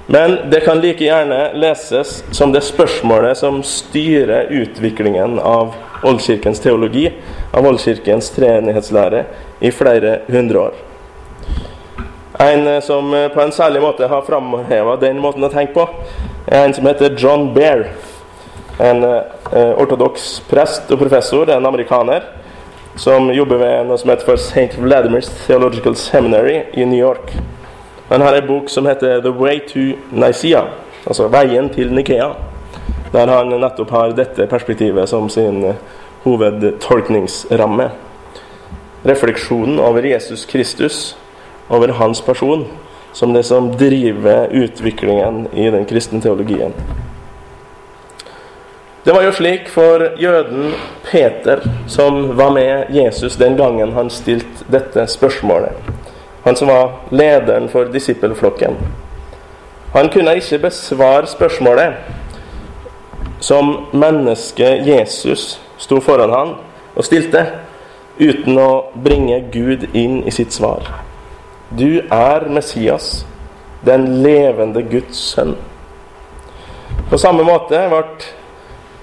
Men 0.06 0.36
det 0.50 0.60
kan 0.64 0.80
like 0.80 1.04
gjerne 1.04 1.52
leses 1.56 2.22
som 2.30 2.52
det 2.52 2.64
spørsmålet 2.64 3.38
som 3.40 3.62
styrer 3.64 4.50
utviklingen 4.52 5.38
av 5.40 5.74
Oldkirkens 6.04 6.60
teologi, 6.60 7.06
av 7.52 7.66
Oldkirkens 7.66 8.28
treenighetslære, 8.34 9.24
i 9.60 9.70
flere 9.72 10.18
hundre 10.28 10.58
år. 10.58 10.74
En 12.44 12.82
som 12.82 13.12
på 13.34 13.40
en 13.40 13.52
særlig 13.52 13.80
måte 13.80 14.08
har 14.10 14.26
framheva 14.26 14.96
den 15.00 15.20
måten 15.22 15.44
å 15.46 15.52
tenke 15.52 15.72
på, 15.76 15.86
er 16.48 16.66
en 16.66 16.74
som 16.76 16.88
heter 16.88 17.16
John 17.16 17.52
Bair. 17.54 17.86
En 18.82 19.04
eh, 19.06 19.72
ortodoks 19.78 20.42
prest 20.50 20.90
og 20.92 20.98
professor, 21.00 21.48
en 21.48 21.68
amerikaner, 21.68 22.26
som 22.96 23.30
jobber 23.34 23.58
ved 23.58 23.88
noe 23.88 23.98
som 23.98 24.10
heter 24.10 24.26
for 24.28 24.38
St. 24.38 24.78
Vladimir's 24.78 25.30
Theological 25.46 25.96
Seminary 25.98 26.62
i 26.72 26.84
New 26.84 26.98
York. 26.98 27.32
Han 28.08 28.20
har 28.20 28.34
en 28.34 28.46
bok 28.46 28.70
som 28.70 28.86
heter 28.86 29.20
'The 29.20 29.30
Way 29.30 29.60
to 29.68 29.80
Nicaea', 30.12 30.68
altså 31.06 31.28
'Veien 31.28 31.68
til 31.68 31.90
Nikea', 31.94 32.34
der 33.12 33.26
han 33.26 33.60
nettopp 33.60 33.90
har 33.90 34.12
dette 34.12 34.46
perspektivet 34.46 35.08
som 35.08 35.28
sin 35.28 35.64
eh, 35.64 35.74
hovedtolkningsramme. 36.24 37.90
Refleksjonen 39.06 39.78
over 39.78 40.02
Jesus 40.02 40.44
Kristus, 40.44 41.16
over 41.68 41.92
hans 41.92 42.20
person, 42.20 42.66
som 43.12 43.32
det 43.32 43.44
som 43.44 43.72
driver 43.72 44.46
utviklingen 44.50 45.46
i 45.52 45.70
den 45.70 45.84
kristne 45.86 46.20
teologien. 46.20 46.72
Det 49.04 49.12
var 49.12 49.22
jo 49.26 49.32
slik 49.36 49.68
for 49.68 50.06
jøden 50.16 50.72
Peter, 51.10 51.60
som 51.86 52.36
var 52.36 52.50
med 52.56 52.94
Jesus 52.94 53.36
den 53.36 53.56
gangen 53.56 53.92
han 53.92 54.10
stilte 54.10 54.64
dette 54.72 55.06
spørsmålet 55.12 55.94
han 56.44 56.56
som 56.56 56.68
var 56.68 56.92
lederen 57.08 57.68
for 57.68 57.84
disippelflokken. 57.84 58.76
Han 59.92 60.08
kunne 60.08 60.36
ikke 60.36 60.58
besvare 60.58 61.26
spørsmålet 61.26 61.94
som 63.40 63.86
mennesket 63.92 64.86
Jesus 64.86 65.60
sto 65.78 66.00
foran 66.04 66.30
han 66.30 66.52
og 66.94 67.04
stilte, 67.04 67.46
uten 68.20 68.58
å 68.60 68.92
bringe 68.94 69.40
Gud 69.52 69.88
inn 69.96 70.20
i 70.28 70.30
sitt 70.30 70.52
svar. 70.52 70.84
Du 71.72 72.04
er 72.12 72.44
Messias, 72.48 73.24
den 73.82 74.22
levende 74.22 74.84
Guds 74.84 75.18
sønn. 75.32 75.56
På 77.10 77.18
samme 77.18 77.42
måte 77.42 77.80
ble 77.88 78.04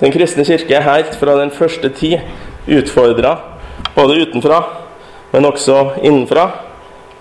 Den 0.02 0.10
kristne 0.10 0.42
kirke 0.48 0.74
er 0.74 0.86
helt 0.88 1.14
fra 1.20 1.36
den 1.38 1.52
første 1.54 1.92
tid 1.94 2.24
utfordra, 2.66 3.36
både 3.94 4.24
utenfra, 4.24 4.64
men 5.32 5.46
også 5.46 5.76
innenfra, 6.02 6.48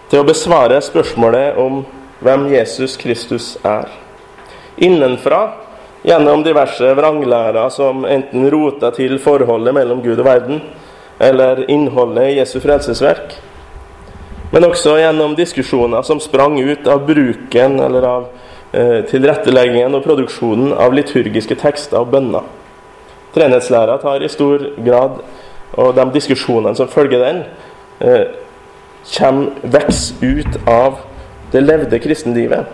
til 0.09 0.23
å 0.23 0.27
besvare 0.27 0.79
spørsmålet 0.83 1.59
om 1.61 1.83
hvem 2.25 2.47
Jesus 2.55 2.97
Kristus 3.01 3.53
er. 3.69 3.91
Innenfra 4.81 5.43
gjennom 6.09 6.41
diverse 6.43 6.95
vranglærer 6.97 7.69
som 7.75 8.07
enten 8.09 8.49
roter 8.51 8.95
til 8.97 9.19
forholdet 9.21 9.77
mellom 9.77 10.01
Gud 10.01 10.17
og 10.17 10.25
verden, 10.25 10.63
eller 11.21 11.67
innholdet 11.69 12.31
i 12.31 12.39
Jesu 12.39 12.57
frelsesverk. 12.65 13.35
Men 14.55 14.65
også 14.67 14.97
gjennom 14.99 15.37
diskusjoner 15.37 16.01
som 16.03 16.23
sprang 16.23 16.57
ut 16.59 16.89
av 16.89 17.05
bruken 17.07 17.77
eller 17.85 18.09
av 18.09 18.25
eh, 18.73 19.05
tilretteleggingen 19.11 19.95
og 19.95 20.03
produksjonen 20.09 20.73
av 20.73 20.97
liturgiske 20.97 21.61
tekster 21.61 22.01
og 22.01 22.09
bønner. 22.17 22.49
Trenhetslæra 23.35 23.99
tar 24.03 24.23
i 24.23 24.29
stor 24.29 24.65
grad, 24.85 25.21
og 25.79 25.95
de 25.95 26.07
diskusjonene 26.15 26.77
som 26.77 26.89
følger 26.89 27.25
den, 27.25 27.43
eh, 28.01 28.27
kommer, 29.17 29.51
vokser 29.63 30.15
ut 30.23 30.61
av 30.67 31.01
det 31.53 31.63
levde 31.63 31.99
kristenlivet. 31.99 32.67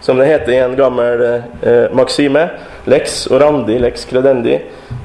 Som 0.00 0.18
det 0.18 0.26
heter 0.26 0.52
i 0.52 0.60
en 0.62 0.76
gammel 0.76 1.22
eh, 1.22 1.88
maksime 1.92 2.48
lex 2.86 3.26
orandi, 3.30 3.78
lex 3.78 4.04
credendi. 4.08 4.60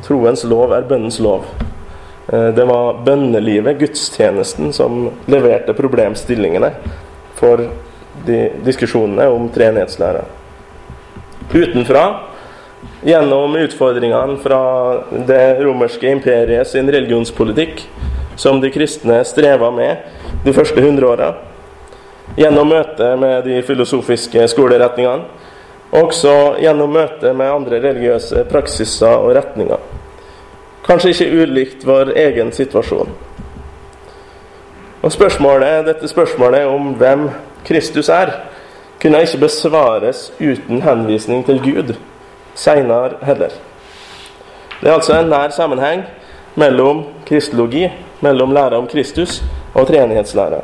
Troens 0.06 0.44
lov 0.44 0.74
er 0.76 0.86
bønnens 0.88 1.20
lov. 1.20 1.48
Eh, 2.32 2.52
det 2.56 2.66
var 2.70 3.02
bønnelivet, 3.06 3.80
gudstjenesten, 3.80 4.74
som 4.74 5.10
leverte 5.28 5.74
problemstillingene 5.74 6.72
for 7.40 7.66
de 8.28 8.40
diskusjonene 8.64 9.28
om 9.34 9.50
treenighetslæra. 9.52 10.24
Utenfra, 11.54 12.06
gjennom 13.04 13.56
utfordringene 13.56 14.38
fra 14.44 14.60
det 15.28 15.60
romerske 15.64 16.12
imperiet 16.12 16.68
sin 16.68 16.92
religionspolitikk, 16.92 17.84
som 18.36 18.62
de 18.62 18.72
kristne 18.72 19.24
streva 19.26 19.72
med 19.72 19.98
de 20.46 20.54
første 20.54 20.82
hundre 20.82 21.08
åra. 21.08 21.32
Gjennom 22.38 22.70
møtet 22.72 23.20
med 23.20 23.44
de 23.46 23.60
filosofiske 23.66 24.48
skoleretningene. 24.48 25.42
Og 25.94 26.08
også 26.08 26.56
gjennom 26.58 26.96
møtet 26.96 27.36
med 27.38 27.52
andre 27.54 27.78
religiøse 27.84 28.48
praksiser 28.50 29.14
og 29.14 29.36
retninger. 29.38 29.78
Kanskje 30.88 31.12
ikke 31.14 31.44
ulikt 31.44 31.86
vår 31.86 32.16
egen 32.18 32.50
situasjon. 32.52 33.12
Og 35.04 35.12
spørsmålet, 35.12 35.86
Dette 35.86 36.08
spørsmålet 36.08 36.66
om 36.66 36.96
hvem 36.98 37.28
Kristus 37.68 38.10
er, 38.10 38.32
kunne 39.02 39.22
ikke 39.22 39.44
besvares 39.44 40.32
uten 40.40 40.82
henvisning 40.82 41.46
til 41.46 41.62
Gud 41.62 41.94
seinere 42.56 43.20
heller. 43.22 43.54
Det 44.82 44.90
er 44.90 44.96
altså 44.98 45.18
en 45.20 45.30
nær 45.32 45.54
sammenheng 45.56 46.04
mellom 46.56 47.04
kristologi, 47.26 47.88
mellom 48.22 48.52
læra 48.54 48.78
om 48.78 48.88
Kristus, 48.88 49.42
og 49.74 49.88
treenighetslæra. 49.88 50.62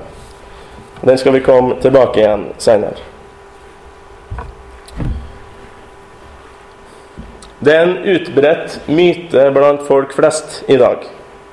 Den 1.02 1.18
skal 1.18 1.34
vi 1.34 1.40
komme 1.40 1.80
tilbake 1.82 2.20
igjen 2.20 2.50
seinere. 2.60 3.00
Det 7.60 7.74
er 7.76 7.82
en 7.84 7.98
utbredt 8.08 8.78
myte 8.88 9.50
blant 9.56 9.82
folk 9.88 10.14
flest 10.16 10.62
i 10.72 10.78
dag. 10.80 11.04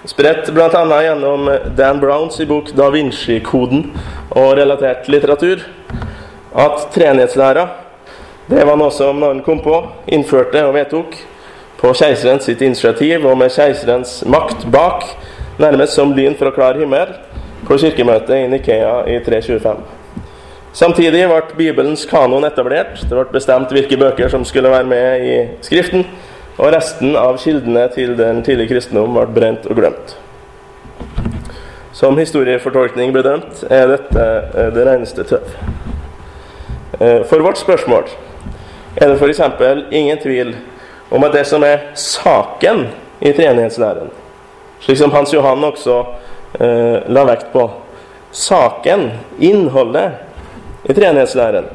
Spredt 0.07 0.53
bl.a. 0.55 1.01
gjennom 1.03 1.49
Dan 1.79 1.99
Browns 2.01 2.39
i 2.41 2.47
bok 2.47 2.71
'Da 2.71 2.91
Vinci-koden' 2.95 3.91
og 4.31 4.53
relatert 4.59 5.09
litteratur, 5.09 5.65
at 6.55 6.87
treenighetslæra 6.95 7.67
det 8.47 8.63
var 8.63 8.77
noe 8.79 8.93
som 8.95 9.19
noen 9.19 9.41
kom 9.43 9.59
på, 9.59 9.81
innførte 10.07 10.61
og 10.69 10.77
vedtok 10.77 11.17
på 11.81 11.91
keiserens 11.99 12.47
sitt 12.47 12.61
initiativ 12.63 13.25
og 13.27 13.35
med 13.41 13.51
keiserens 13.51 14.21
makt 14.31 14.69
bak, 14.71 15.03
nærmest 15.59 15.99
som 15.99 16.13
lyn 16.15 16.37
fra 16.39 16.53
klar 16.55 16.79
himmel, 16.79 17.11
på 17.67 17.79
kirkemøtet 17.83 18.37
i 18.39 18.49
Nikea 18.53 19.01
i 19.11 19.17
325. 19.27 19.81
Samtidig 20.77 21.25
ble 21.27 21.41
Bibelens 21.57 22.05
kanon 22.07 22.45
etablert. 22.47 23.01
Det 23.01 23.17
ble 23.17 23.25
bestemt 23.33 23.73
hvilke 23.73 23.97
bøker 23.99 24.29
som 24.31 24.45
skulle 24.45 24.71
være 24.71 24.87
med 24.87 25.25
i 25.25 25.37
Skriften. 25.65 26.05
Og 26.57 26.71
resten 26.73 27.17
av 27.19 27.41
kildene 27.41 27.87
til 27.95 28.15
den 28.17 28.43
tidlige 28.45 28.75
kristendom 28.75 29.17
ble 29.17 29.27
brent 29.35 29.67
og 29.67 29.81
glemt. 29.81 30.15
Som 31.97 32.21
historiefortolkning 32.21 33.11
bedømt 33.17 33.65
er 33.73 33.89
dette 33.91 34.29
eh, 34.55 34.71
det 34.77 34.85
reneste 34.87 35.25
tøv. 35.25 35.51
Eh, 37.01 37.25
for 37.29 37.45
vårt 37.45 37.59
spørsmål 37.61 38.07
er 38.97 39.09
det 39.09 39.19
f.eks. 39.21 39.41
ingen 39.91 40.19
tvil 40.19 40.55
om 41.11 41.25
at 41.25 41.33
det 41.33 41.45
som 41.47 41.65
er 41.65 41.91
saken 41.95 42.87
i 43.21 43.33
treenighetslæren, 43.33 44.11
slik 44.81 44.99
som 44.99 45.13
Hans 45.13 45.35
Johan 45.35 45.65
også 45.65 45.99
eh, 46.61 47.03
la 47.09 47.25
vekt 47.29 47.53
på 47.53 47.71
Saken, 48.37 49.11
innholdet, 49.39 50.11
i 50.85 50.93
treenighetslæren. 50.93 51.71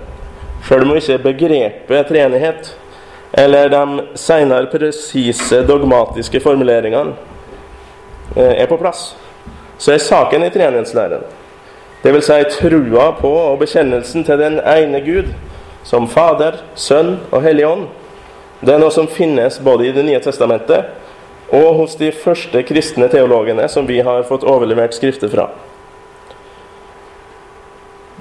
Sjøl 0.62 0.84
om 0.86 0.92
ikke 0.96 1.18
begrepet 1.24 2.08
treenighet 2.08 2.70
eller 3.34 3.72
de 3.72 4.04
senere 4.20 4.68
presise 4.72 5.62
dogmatiske 5.68 6.40
formuleringene 6.44 7.16
eh, 8.36 8.62
er 8.62 8.68
på 8.70 8.78
plass, 8.78 9.16
så 9.80 9.96
er 9.96 10.04
saken 10.04 10.44
i 10.44 10.52
treenighetslæren, 10.54 11.24
dvs. 12.04 12.28
Si 12.28 12.44
trua 12.60 13.12
på 13.18 13.32
og 13.32 13.60
bekjennelsen 13.64 14.28
til 14.28 14.40
den 14.40 14.60
ene 14.60 15.02
Gud, 15.06 15.32
som 15.84 16.08
Fader, 16.08 16.62
Sønn 16.76 17.18
og 17.32 17.42
Hellig 17.46 17.66
Ånd, 17.68 17.88
det 18.62 18.76
er 18.76 18.82
noe 18.82 18.94
som 18.94 19.10
finnes 19.10 19.58
både 19.64 19.88
i 19.88 19.94
Det 19.96 20.04
nye 20.06 20.22
testamentet 20.22 20.92
og 21.52 21.82
hos 21.82 21.98
de 22.00 22.12
første 22.16 22.62
kristne 22.64 23.10
teologene 23.12 23.66
som 23.70 23.88
vi 23.90 24.00
har 24.06 24.24
fått 24.30 24.46
overlevert 24.48 24.94
skrifter 24.96 25.32
fra. 25.32 25.50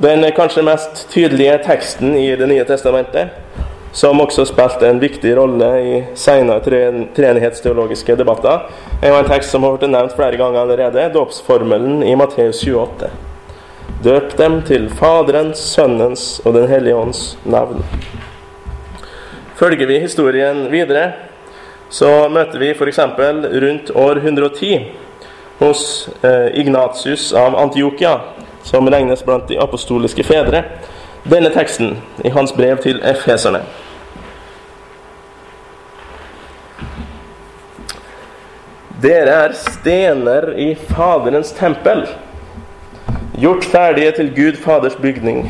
Den 0.00 0.24
kanskje 0.32 0.64
mest 0.64 1.04
tydelige 1.12 1.58
teksten 1.66 2.16
i 2.16 2.32
Det 2.36 2.48
nye 2.48 2.64
testamentet, 2.64 3.36
som 3.92 4.20
også 4.22 4.46
spilte 4.48 4.88
en 4.88 5.00
viktig 5.02 5.34
rolle 5.36 5.70
i 5.82 5.96
senere 6.16 6.62
treenighetsteologiske 7.14 8.16
debatter, 8.16 8.68
er 9.02 9.12
jo 9.12 9.18
en 9.20 9.28
tekst 9.28 9.52
som 9.52 9.66
har 9.66 9.76
blitt 9.76 9.92
nevnt 9.92 10.14
flere 10.16 10.38
ganger 10.40 10.62
allerede, 10.62 11.10
dåpsformelen 11.12 12.04
i 12.06 12.14
Matteus 12.16 12.62
28. 12.64 13.10
Døp 14.00 14.36
dem 14.38 14.62
til 14.64 14.86
Faderens, 14.96 15.60
Sønnens 15.74 16.40
og 16.44 16.54
Den 16.54 16.68
hellige 16.68 16.96
ånds 16.96 17.38
navn. 17.44 17.82
Følger 19.60 19.86
vi 19.86 19.98
historien 20.00 20.70
videre, 20.72 21.12
så 21.90 22.28
møter 22.32 22.58
vi 22.58 22.70
f.eks. 22.72 22.98
rundt 22.98 23.90
år 23.94 24.22
110 24.22 24.70
hos 25.58 26.08
eh, 26.24 26.48
Ignatius 26.62 27.32
av 27.36 27.58
Antiokia 27.60 28.14
som 28.64 28.88
regnes 28.88 29.24
blant 29.24 29.48
de 29.48 29.58
apostoliske 29.60 30.24
fedre, 30.24 30.62
denne 31.28 31.52
teksten 31.52 31.98
i 32.24 32.32
hans 32.32 32.56
brev 32.56 32.80
til 32.80 33.02
efeserne. 33.04 33.60
Dere 39.00 39.36
er 39.44 39.60
stener 39.60 40.50
i 40.56 40.72
Faderens 40.88 41.52
tempel, 41.56 42.06
gjort 43.40 43.64
ferdige 43.64 44.12
til 44.18 44.30
Gud 44.36 44.60
Faders 44.60 44.96
bygning. 45.00 45.46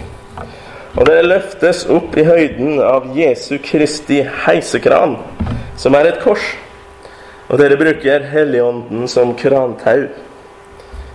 Og 0.98 1.06
dere 1.06 1.26
løftes 1.26 1.84
opp 1.90 2.16
i 2.18 2.24
høyden 2.26 2.80
av 2.82 3.08
Jesu 3.14 3.56
Kristi 3.62 4.20
heisekran, 4.44 5.16
som 5.78 5.94
er 5.98 6.10
et 6.10 6.20
kors. 6.22 6.44
Og 7.50 7.58
dere 7.58 7.78
bruker 7.78 8.26
Helligånden 8.30 9.08
som 9.10 9.34
krantau. 9.38 10.06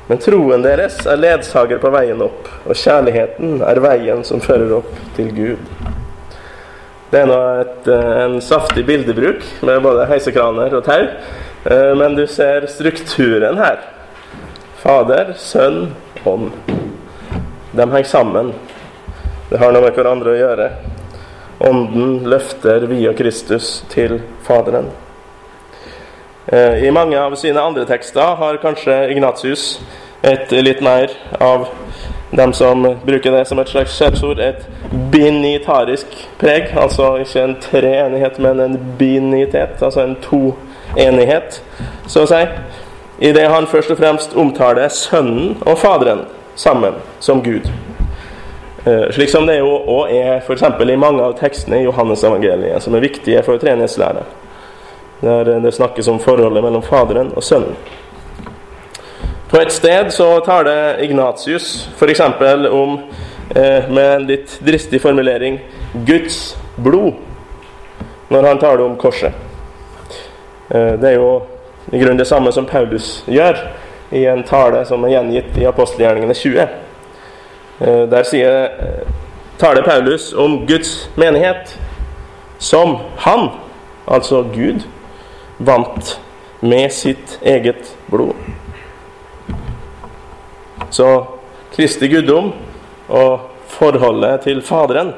Men 0.09 0.21
troen 0.21 0.63
deres 0.65 0.99
er 1.09 1.17
ledsager 1.17 1.79
på 1.81 1.89
veien 1.95 2.21
opp, 2.21 2.49
og 2.67 2.77
kjærligheten 2.77 3.61
er 3.65 3.81
veien 3.81 4.23
som 4.27 4.43
fører 4.43 4.77
opp 4.81 4.91
til 5.15 5.31
Gud. 5.33 5.71
Det 7.09 7.21
er 7.21 7.29
nå 7.29 7.41
et, 7.61 7.87
eh, 7.87 8.23
en 8.25 8.41
saftig 8.41 8.83
bildebruk 8.85 9.43
med 9.63 9.81
både 9.81 10.07
heisekraner 10.11 10.73
og 10.75 10.83
tau, 10.83 11.07
eh, 11.71 11.93
men 11.95 12.15
du 12.15 12.27
ser 12.27 12.67
strukturen 12.67 13.57
her. 13.57 13.79
Fader, 14.83 15.33
Sønn, 15.37 15.95
Ånd. 16.25 16.51
De 17.71 17.91
henger 17.91 18.03
sammen. 18.03 18.53
Det 19.49 19.57
har 19.61 19.71
noe 19.71 19.85
med 19.85 19.93
hverandre 19.93 20.33
å 20.33 20.37
gjøre. 20.39 20.69
Ånden 21.69 22.23
løfter 22.29 22.87
via 22.89 23.13
Kristus 23.13 23.83
til 23.93 24.17
Faderen. 24.43 24.89
Eh, 26.47 26.83
I 26.87 26.91
mange 26.91 27.19
av 27.19 27.35
sine 27.35 27.61
andre 27.61 27.85
tekster 27.85 28.35
har 28.41 28.57
kanskje 28.61 28.97
Ignatius 29.13 29.79
et 30.25 30.51
litt 30.51 30.81
mer 30.81 31.13
av 31.39 31.67
dem 32.35 32.53
som 32.53 32.83
bruker 33.05 33.31
det 33.31 33.45
som 33.47 33.59
et 33.59 33.69
slags 33.69 33.93
skjellsord, 33.97 34.39
et 34.39 34.65
binitarisk 35.11 36.07
preg. 36.41 36.73
Altså 36.77 37.15
ikke 37.21 37.43
en 37.43 37.55
treenighet, 37.61 38.39
men 38.39 38.59
en 38.59 38.79
binitet, 38.99 39.81
altså 39.81 40.03
en 40.03 40.17
toenighet, 40.25 41.61
så 42.07 42.25
å 42.25 42.29
si. 42.29 42.41
I 43.19 43.31
det 43.31 43.47
han 43.47 43.67
først 43.67 43.91
og 43.91 43.99
fremst 43.99 44.33
omtaler 44.35 44.89
Sønnen 44.91 45.55
og 45.63 45.77
Faderen 45.79 46.25
sammen 46.55 46.97
som 47.23 47.43
Gud. 47.43 47.69
Eh, 48.85 49.05
slik 49.15 49.31
som 49.31 49.47
det 49.47 49.59
jo 49.61 49.71
òg 49.71 50.11
er 50.11 50.41
f.eks. 50.43 50.63
i 50.63 50.97
mange 50.99 51.23
av 51.23 51.37
tekstene 51.39 51.79
i 51.79 51.85
Johannes-evangeliet, 51.85 52.83
som 52.83 52.95
er 52.95 53.05
viktige 53.05 53.43
for 53.43 53.57
treningslære, 53.57 54.25
der 55.23 55.53
det 55.63 55.73
snakkes 55.73 56.11
om 56.11 56.19
forholdet 56.19 56.63
mellom 56.63 56.83
Faderen 56.83 57.31
og 57.35 57.43
Sønnen. 57.43 57.77
På 59.49 59.61
et 59.61 59.71
sted 59.71 60.11
så 60.11 60.27
taler 60.43 60.99
Ignatius 61.05 61.87
f.eks. 61.95 62.21
om, 62.69 62.99
eh, 63.55 63.89
med 63.89 64.11
en 64.11 64.27
litt 64.27 64.59
dristig 64.59 64.99
formulering, 65.01 65.61
Guds 66.05 66.57
blod, 66.75 67.13
når 68.29 68.47
han 68.47 68.59
taler 68.59 68.85
om 68.85 68.97
korset. 68.99 69.31
Eh, 70.69 70.93
det 70.99 71.13
er 71.13 71.21
jo 71.21 71.54
i 71.91 71.99
grunnen 71.99 72.17
det 72.17 72.25
samme 72.25 72.51
som 72.51 72.65
Paulus 72.65 73.23
gjør 73.27 73.59
i 74.15 74.25
en 74.29 74.43
tale 74.47 74.85
som 74.85 75.03
er 75.05 75.15
gjengitt 75.15 75.57
i 75.59 75.67
apostelgjerningene 75.69 76.33
20. 76.33 76.67
Eh, 77.79 78.03
der 78.09 78.27
sier, 78.27 78.69
taler 79.61 79.85
Paulus 79.85 80.33
om 80.33 80.63
Guds 80.67 81.09
menighet 81.15 81.75
som 82.57 82.97
han, 83.25 83.49
altså 84.05 84.43
Gud, 84.53 84.85
vant 85.57 86.19
med 86.59 86.91
sitt 86.93 87.39
eget 87.41 87.95
blod. 88.11 88.35
Så 90.89 91.09
Kristi 91.75 92.07
guddom 92.07 92.53
og 93.11 93.49
forholdet 93.67 94.45
til 94.45 94.61
Faderen 94.63 95.11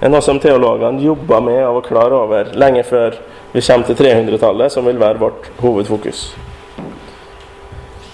er 0.00 0.10
noe 0.12 0.22
som 0.24 0.38
teologene 0.40 1.02
jobba 1.04 1.40
med 1.44 1.60
og 1.66 1.80
var 1.80 1.86
klar 1.88 2.14
over 2.16 2.52
lenge 2.58 2.84
før 2.86 3.18
vi 3.52 3.62
kommer 3.64 3.88
til 3.88 3.96
300-tallet, 3.96 4.72
som 4.72 4.86
vil 4.86 5.00
være 5.00 5.18
vårt 5.18 5.50
hovedfokus. 5.62 6.28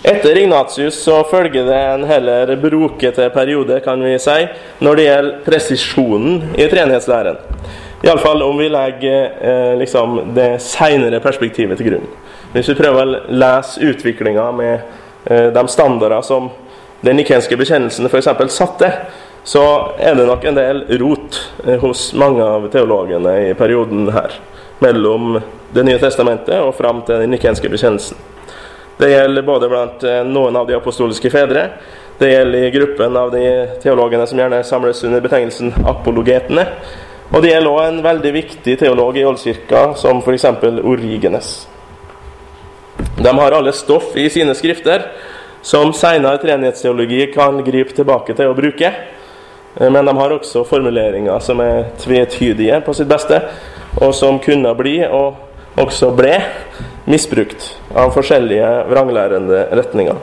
Etter 0.04 0.36
Ignatius 0.36 0.98
så 1.00 1.22
følger 1.24 1.64
det 1.64 1.78
en 1.78 2.04
heller 2.04 2.50
brokete 2.60 3.30
periode 3.32 3.78
kan 3.80 4.02
vi 4.04 4.18
si, 4.20 4.42
når 4.84 4.98
det 4.98 5.06
gjelder 5.06 5.38
presisjonen 5.46 6.42
i 6.60 6.66
treenighetslæren. 6.68 7.38
Iallfall 8.04 8.42
om 8.44 8.58
vi 8.60 8.68
legger 8.68 9.30
eh, 9.40 9.78
liksom 9.80 10.18
det 10.36 10.58
seinere 10.60 11.22
perspektivet 11.24 11.80
til 11.80 11.88
grunn. 11.88 12.10
Hvis 12.52 12.68
vi 12.68 12.76
prøver 12.76 13.00
å 13.00 13.22
lese 13.32 13.80
utviklinga 13.80 14.50
med 14.52 14.74
eh, 15.24 15.48
de 15.56 15.62
standarder 15.72 16.20
som 16.20 16.50
den 17.00 17.16
nikenske 17.16 17.56
bekjennelsen 17.56 18.10
f.eks. 18.10 18.28
satte, 18.52 18.90
så 19.44 19.64
er 19.96 20.20
det 20.20 20.28
nok 20.28 20.44
en 20.44 20.60
del 20.60 20.84
rot 21.00 21.40
eh, 21.64 21.80
hos 21.80 22.10
mange 22.12 22.44
av 22.44 22.68
teologene 22.76 23.38
i 23.48 23.54
perioden 23.56 24.12
her. 24.12 24.36
Mellom 24.78 25.40
Det 25.74 25.82
nye 25.82 25.98
testamentet 25.98 26.60
og 26.62 26.74
fram 26.78 27.02
til 27.06 27.18
den 27.22 27.32
nikenske 27.34 27.68
bekjennelsen. 27.70 28.18
Det 28.98 29.08
gjelder 29.10 29.42
både 29.42 29.68
blant 29.70 30.04
eh, 30.06 30.20
noen 30.22 30.54
av 30.56 30.68
de 30.68 30.76
apostoliske 30.76 31.30
fedre. 31.34 31.64
Det 32.18 32.28
gjelder 32.30 32.66
i 32.68 32.70
gruppen 32.70 33.16
av 33.18 33.32
de 33.34 33.42
teologene 33.82 34.26
som 34.30 34.38
gjerne 34.38 34.62
samles 34.66 35.02
under 35.02 35.24
betegnelsen 35.24 35.72
apologetene. 35.90 36.68
Og 37.32 37.42
det 37.42 37.50
gjelder 37.50 37.72
òg 37.72 37.88
en 37.88 38.02
veldig 38.04 38.32
viktig 38.36 38.76
teolog 38.78 39.18
i 39.18 39.24
Oldkirka, 39.26 39.88
som 39.98 40.22
f.eks. 40.22 40.46
Origenes. 40.84 41.54
De 43.18 43.32
har 43.34 43.56
alle 43.56 43.72
stoff 43.74 44.14
i 44.14 44.28
sine 44.30 44.54
skrifter 44.54 45.08
som 45.64 45.90
seinere 45.96 46.38
treenighetsteologi 46.38 47.32
kan 47.34 47.58
gripe 47.64 47.96
tilbake 47.96 48.36
til 48.36 48.50
å 48.52 48.56
bruke. 48.56 48.90
Men 49.80 50.06
de 50.06 50.14
har 50.14 50.34
også 50.36 50.62
formuleringer 50.68 51.40
som 51.42 51.58
er 51.64 51.88
tvetydige 51.98 52.78
på 52.84 52.94
sitt 52.94 53.08
beste, 53.10 53.40
og 54.00 54.14
som 54.14 54.38
kunne 54.42 54.74
bli, 54.78 54.98
og 55.06 55.80
også 55.80 56.10
ble, 56.14 56.38
misbrukt 57.04 57.74
av 57.94 58.14
forskjellige 58.14 58.68
vranglærende 58.88 59.66
retninger. 59.76 60.20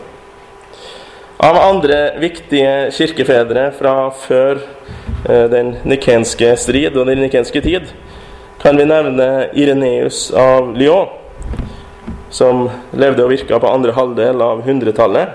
Av 1.41 1.57
andre 1.57 1.99
viktige 2.21 2.91
kirkefedre 2.93 3.71
fra 3.73 3.95
før 4.13 4.59
eh, 4.61 5.47
den 5.49 5.75
nikenske 5.89 6.51
strid 6.61 6.97
og 6.97 7.07
den 7.09 7.23
nikenske 7.25 7.63
tid 7.65 7.89
kan 8.61 8.77
vi 8.77 8.85
nevne 8.85 9.47
Ireneus 9.57 10.27
av 10.37 10.75
Lyon, 10.77 11.09
som 12.29 12.67
levde 12.93 13.25
og 13.25 13.33
virka 13.33 13.57
på 13.57 13.71
andre 13.73 13.95
halvdel 13.97 14.43
av 14.45 14.61
hundretallet, 14.67 15.33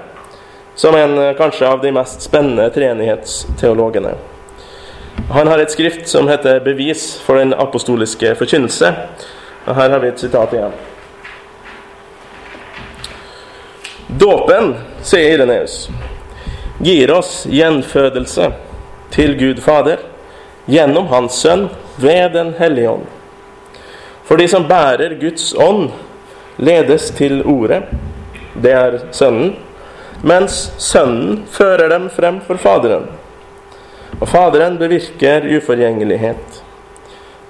som 0.79 0.95
en 0.95 1.19
eh, 1.19 1.35
kanskje 1.39 1.69
av 1.69 1.83
de 1.83 1.91
mest 1.95 2.23
spennende 2.23 2.71
treenighetsteologene. 2.75 4.15
Han 5.31 5.47
har 5.47 5.59
et 5.59 5.71
skrift 5.71 6.09
som 6.09 6.29
heter 6.29 6.61
'Bevis 6.61 7.21
for 7.21 7.35
den 7.35 7.55
apostoliske 7.55 8.35
forkynnelse'. 8.35 8.93
Og 9.67 9.75
Her 9.75 9.91
har 9.91 9.99
vi 9.99 10.09
et 10.09 10.21
sitat 10.21 10.53
igjen. 10.53 10.73
Dåpen, 14.09 14.75
sier 15.03 15.35
Ireneus, 15.35 15.91
gir 16.79 17.11
oss 17.11 17.47
gjenfødelse 17.51 18.53
til 19.11 19.35
Gud 19.39 19.61
Fader 19.61 19.99
gjennom 20.67 21.07
Hans 21.11 21.35
Sønn 21.43 21.69
ved 21.97 22.31
Den 22.33 22.55
hellige 22.59 22.91
ånd. 22.91 23.07
For 24.25 24.37
de 24.37 24.49
som 24.49 24.69
bærer 24.69 25.19
Guds 25.21 25.55
ånd, 25.55 25.91
ledes 26.57 27.11
til 27.11 27.43
Ordet, 27.43 27.83
det 28.63 28.73
er 28.73 28.99
Sønnen, 29.11 29.57
mens 30.23 30.71
Sønnen 30.79 31.45
fører 31.51 31.89
dem 31.89 32.09
frem 32.11 32.41
for 32.47 32.57
Faderen. 32.57 33.09
Og 34.21 34.29
Faderen 34.29 34.79
bevirker 34.79 35.45
uforgjengelighet. 35.57 36.63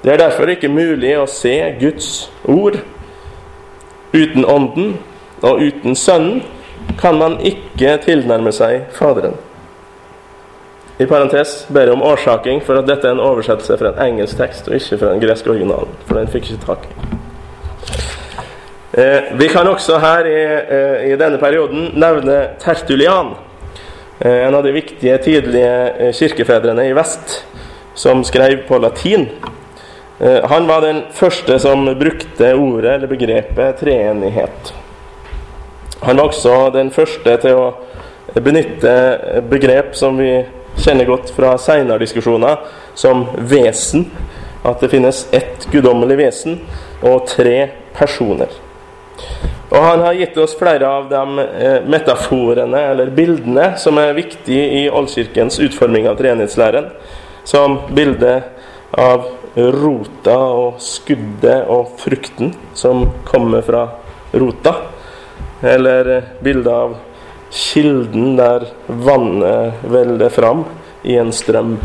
Det 0.03 0.13
er 0.13 0.23
derfor 0.23 0.51
ikke 0.51 0.69
mulig 0.69 1.17
å 1.19 1.27
se 1.31 1.55
Guds 1.81 2.31
ord. 2.45 2.81
Uten 4.15 4.45
Ånden 4.45 4.97
og 5.43 5.61
uten 5.61 5.97
Sønnen 5.99 6.43
kan 7.01 7.19
man 7.19 7.39
ikke 7.45 7.99
tilnærme 8.05 8.53
seg 8.55 8.87
Faderen. 8.95 9.37
I 10.99 11.05
parentes 11.05 11.67
ber 11.69 11.91
jeg 11.91 11.93
om 11.93 12.05
årsaking 12.07 12.63
for 12.65 12.81
at 12.81 12.87
dette 12.89 13.05
er 13.05 13.19
en 13.19 13.21
oversettelse 13.21 13.77
fra 13.77 13.91
en 13.93 13.99
engelsk 14.07 14.39
tekst, 14.39 14.69
og 14.69 14.79
ikke 14.79 14.97
fra 15.03 15.13
en 15.13 15.21
gresk 15.21 15.49
original, 15.53 15.91
For 16.07 16.17
den 16.17 16.31
fikk 16.33 16.51
ikke 16.51 16.67
tak 16.67 16.87
i. 16.89 16.95
Eh, 18.97 19.27
vi 19.37 19.49
kan 19.53 19.69
også 19.69 19.99
her 19.99 20.25
i, 20.25 20.39
eh, 20.77 21.13
i 21.13 21.17
denne 21.21 21.39
perioden 21.39 21.91
nevne 22.01 22.39
Tertulian. 22.59 23.35
Eh, 24.19 24.47
en 24.47 24.55
av 24.55 24.63
de 24.63 24.73
viktige 24.73 25.19
tidlige 25.19 25.91
eh, 25.91 26.13
kirkefedrene 26.13 26.87
i 26.89 26.93
vest 26.97 27.45
som 27.95 28.25
skrev 28.25 28.63
på 28.69 28.79
latin. 28.79 29.29
Eh, 30.19 30.45
han 30.45 30.67
var 30.67 30.81
den 30.81 31.03
første 31.13 31.59
som 31.61 31.85
brukte 31.99 32.55
ordet 32.55 32.95
eller 32.95 33.13
begrepet 33.13 33.81
treenighet. 33.81 34.73
Han 36.01 36.17
var 36.17 36.31
også 36.31 36.71
den 36.73 36.91
første 36.91 37.37
til 37.45 37.61
å 37.61 38.41
benytte 38.41 38.95
begrep 39.51 39.93
som 39.97 40.17
vi 40.21 40.33
kjenner 40.81 41.09
godt 41.09 41.33
fra 41.37 41.55
seinere 41.61 42.01
diskusjoner, 42.01 42.61
som 42.95 43.27
vesen. 43.37 44.09
At 44.65 44.81
det 44.81 44.91
finnes 44.93 45.27
ett 45.37 45.69
guddommelig 45.73 46.17
vesen 46.25 46.61
og 47.05 47.29
tre 47.29 47.69
personer. 47.97 48.49
Og 49.67 49.83
han 49.83 50.03
har 50.05 50.15
gitt 50.15 50.37
oss 50.39 50.55
flere 50.59 50.89
av 50.89 51.09
de 51.11 51.39
eh, 51.43 51.81
metaforene, 51.91 52.81
eller 52.93 53.11
bildene, 53.15 53.73
som 53.83 53.99
er 53.99 54.15
viktige 54.17 54.69
i 54.79 54.85
oldkirkens 54.91 55.59
utforming 55.67 56.07
av 56.09 56.19
treenighetslæren. 56.21 56.93
Som 57.47 57.81
bildet 57.95 58.47
av 58.97 59.27
rota 59.57 60.37
og 60.53 60.81
skuddet 60.83 61.69
og 61.73 61.97
frukten 62.01 62.53
som 62.77 63.07
kommer 63.27 63.65
fra 63.67 63.87
rota. 64.37 64.75
Eller 65.67 66.21
bildet 66.45 66.73
av 66.73 66.97
kilden 67.51 68.35
der 68.39 68.69
vannet 68.87 69.87
velder 69.91 70.33
fram 70.35 70.65
i 71.07 71.17
en 71.19 71.33
strøm. 71.33 71.77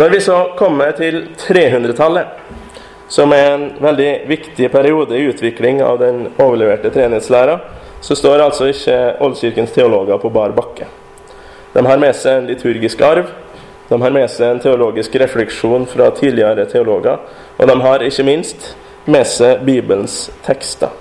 Når 0.00 0.14
vi 0.14 0.20
så 0.24 0.38
kommer 0.58 0.94
til 0.96 1.26
300-tallet 1.38 2.38
som 3.10 3.32
er 3.34 3.48
en 3.50 3.66
veldig 3.82 4.10
viktig 4.30 4.70
periode 4.70 5.18
i 5.18 5.26
utvikling 5.32 5.82
av 5.82 5.98
den 5.98 6.28
overleverte 6.38 6.92
treenighetslæra, 6.94 7.58
så 8.00 8.16
står 8.16 8.44
altså 8.44 8.70
ikke 8.70 8.98
oldkirkens 9.26 9.74
teologer 9.74 10.20
på 10.22 10.30
bar 10.32 10.54
bakke. 10.56 10.86
De 11.74 11.82
har 11.86 11.98
med 12.02 12.14
seg 12.16 12.38
en 12.38 12.48
liturgisk 12.50 13.02
arv, 13.02 13.28
de 13.90 13.98
har 13.98 14.14
med 14.14 14.30
seg 14.30 14.46
en 14.46 14.62
teologisk 14.62 15.18
refleksjon 15.18 15.88
fra 15.90 16.12
tidligere 16.14 16.68
teologer, 16.70 17.18
og 17.58 17.66
de 17.66 17.76
har 17.82 18.06
ikke 18.06 18.26
minst 18.26 18.72
med 19.10 19.26
seg 19.26 19.64
Bibelens 19.66 20.28
tekster. 20.46 20.94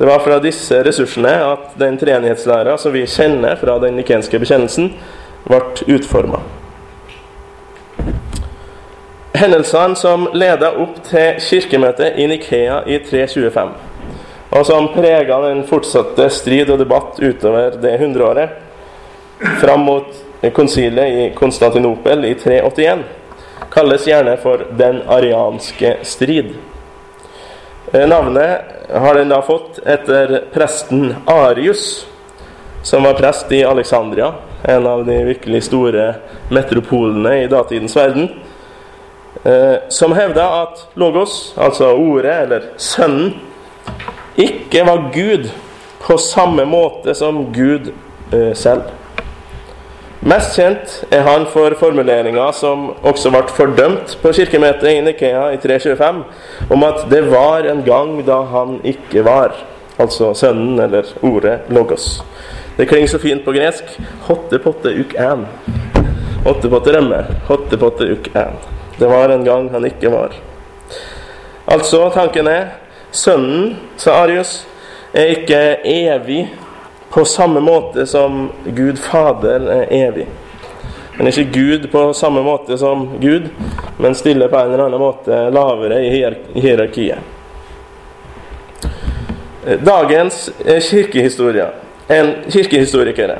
Det 0.00 0.08
var 0.08 0.22
fra 0.24 0.40
disse 0.42 0.82
ressursene 0.82 1.36
at 1.44 1.74
den 1.78 1.98
treenighetslæra 2.00 2.74
som 2.80 2.94
vi 2.94 3.06
kjenner 3.06 3.58
fra 3.60 3.78
den 3.82 4.00
nikenske 4.00 4.40
bekjennelsen, 4.42 4.94
ble 5.46 5.60
utforma. 5.94 6.40
Hendelsene 9.32 9.94
som 9.96 10.26
leda 10.34 10.72
opp 10.82 10.96
til 11.06 11.38
kirkemøtet 11.38 12.16
i 12.18 12.26
Nikea 12.26 12.80
i 12.90 12.96
325, 13.06 13.70
og 14.50 14.66
som 14.66 14.88
prega 14.90 15.38
den 15.44 15.62
fortsatte 15.70 16.26
strid 16.34 16.72
og 16.74 16.80
debatt 16.82 17.20
utover 17.22 17.78
det 17.78 17.94
hundreåret, 18.00 18.56
fram 19.62 19.86
mot 19.86 20.18
konsilet 20.56 21.14
i 21.14 21.28
Konstantinopel 21.38 22.26
i 22.26 22.34
381, 22.34 23.06
kalles 23.70 24.08
gjerne 24.10 24.34
for 24.42 24.66
den 24.74 25.00
arianske 25.06 25.94
strid. 26.02 26.50
Eh, 27.92 28.08
navnet 28.10 28.90
har 28.90 29.14
den 29.14 29.30
da 29.30 29.40
fått 29.46 29.78
etter 29.86 30.40
presten 30.50 31.14
Arius, 31.30 32.06
som 32.82 33.06
var 33.06 33.14
prest 33.14 33.52
i 33.54 33.62
Alexandria, 33.64 34.32
en 34.66 34.86
av 34.86 35.06
de 35.06 35.22
virkelig 35.30 35.68
store 35.70 36.14
metropolene 36.50 37.44
i 37.44 37.50
datidens 37.50 37.94
verden 37.96 38.32
som 39.88 40.12
hevda 40.12 40.44
at 40.62 40.80
Logos, 41.00 41.54
altså 41.56 41.92
ordet, 41.96 42.34
eller 42.42 42.66
Sønnen, 42.76 43.34
ikke 44.36 44.82
var 44.86 45.10
Gud 45.14 45.50
på 46.00 46.16
samme 46.18 46.64
måte 46.64 47.14
som 47.14 47.44
Gud 47.52 47.92
eh, 48.32 48.52
selv. 48.56 48.88
Mest 50.20 50.56
kjent 50.58 50.96
er 51.14 51.24
han 51.24 51.46
for 51.48 51.72
formuleringa 51.80 52.50
som 52.52 52.90
også 53.08 53.32
ble 53.32 53.44
fordømt 53.56 54.16
på 54.20 54.32
kirkemøtet 54.36 54.90
i 54.92 55.00
Nikea 55.04 55.46
i 55.54 55.60
325, 55.62 56.22
om 56.76 56.84
at 56.84 57.06
det 57.12 57.22
var 57.30 57.68
en 57.70 57.84
gang 57.86 58.18
da 58.26 58.42
han 58.52 58.78
ikke 58.84 59.24
var, 59.24 59.56
altså 60.00 60.34
Sønnen 60.36 60.80
eller 60.80 61.08
ordet 61.24 61.70
Logos. 61.72 62.18
Det 62.76 62.88
klinger 62.88 63.08
så 63.12 63.20
fint 63.20 63.44
på 63.44 63.52
gresk. 63.52 63.96
Hotte 64.28 64.60
potte 64.60 64.92
uk 64.92 65.16
en. 65.20 65.46
Hotte 66.46 66.68
potte 66.72 66.94
rømme. 66.96 67.24
Hotte 67.48 67.80
potte 67.80 68.06
uk 68.14 68.30
an. 68.36 68.56
Det 69.00 69.06
var 69.08 69.28
en 69.28 69.44
gang 69.44 69.68
han 69.72 69.84
ikke 69.84 70.10
var. 70.12 70.34
Altså, 71.64 72.10
tanken 72.12 72.48
er 72.52 72.66
Sønnen, 73.10 73.78
sa 73.96 74.18
Arius, 74.26 74.66
er 75.16 75.32
ikke 75.32 75.60
evig 75.88 76.42
på 77.08 77.24
samme 77.24 77.62
måte 77.64 78.04
som 78.06 78.50
Gud 78.76 79.00
Fader 79.00 79.64
er 79.72 79.88
evig. 80.02 80.26
Han 81.16 81.24
er 81.24 81.32
ikke 81.32 81.56
Gud 81.56 81.88
på 81.88 82.04
samme 82.12 82.44
måte 82.44 82.76
som 82.78 83.08
Gud, 83.24 83.48
men 83.96 84.14
stiller 84.14 84.52
på 84.52 84.60
en 84.60 84.74
eller 84.74 84.84
annen 84.90 85.00
måte 85.00 85.40
lavere 85.48 86.04
i 86.04 86.12
hierarkiet. 86.60 87.24
Dagens 89.80 90.50
kirkehistorie 90.90 91.72
en 92.10 92.32
kirkehistorikere 92.50 93.38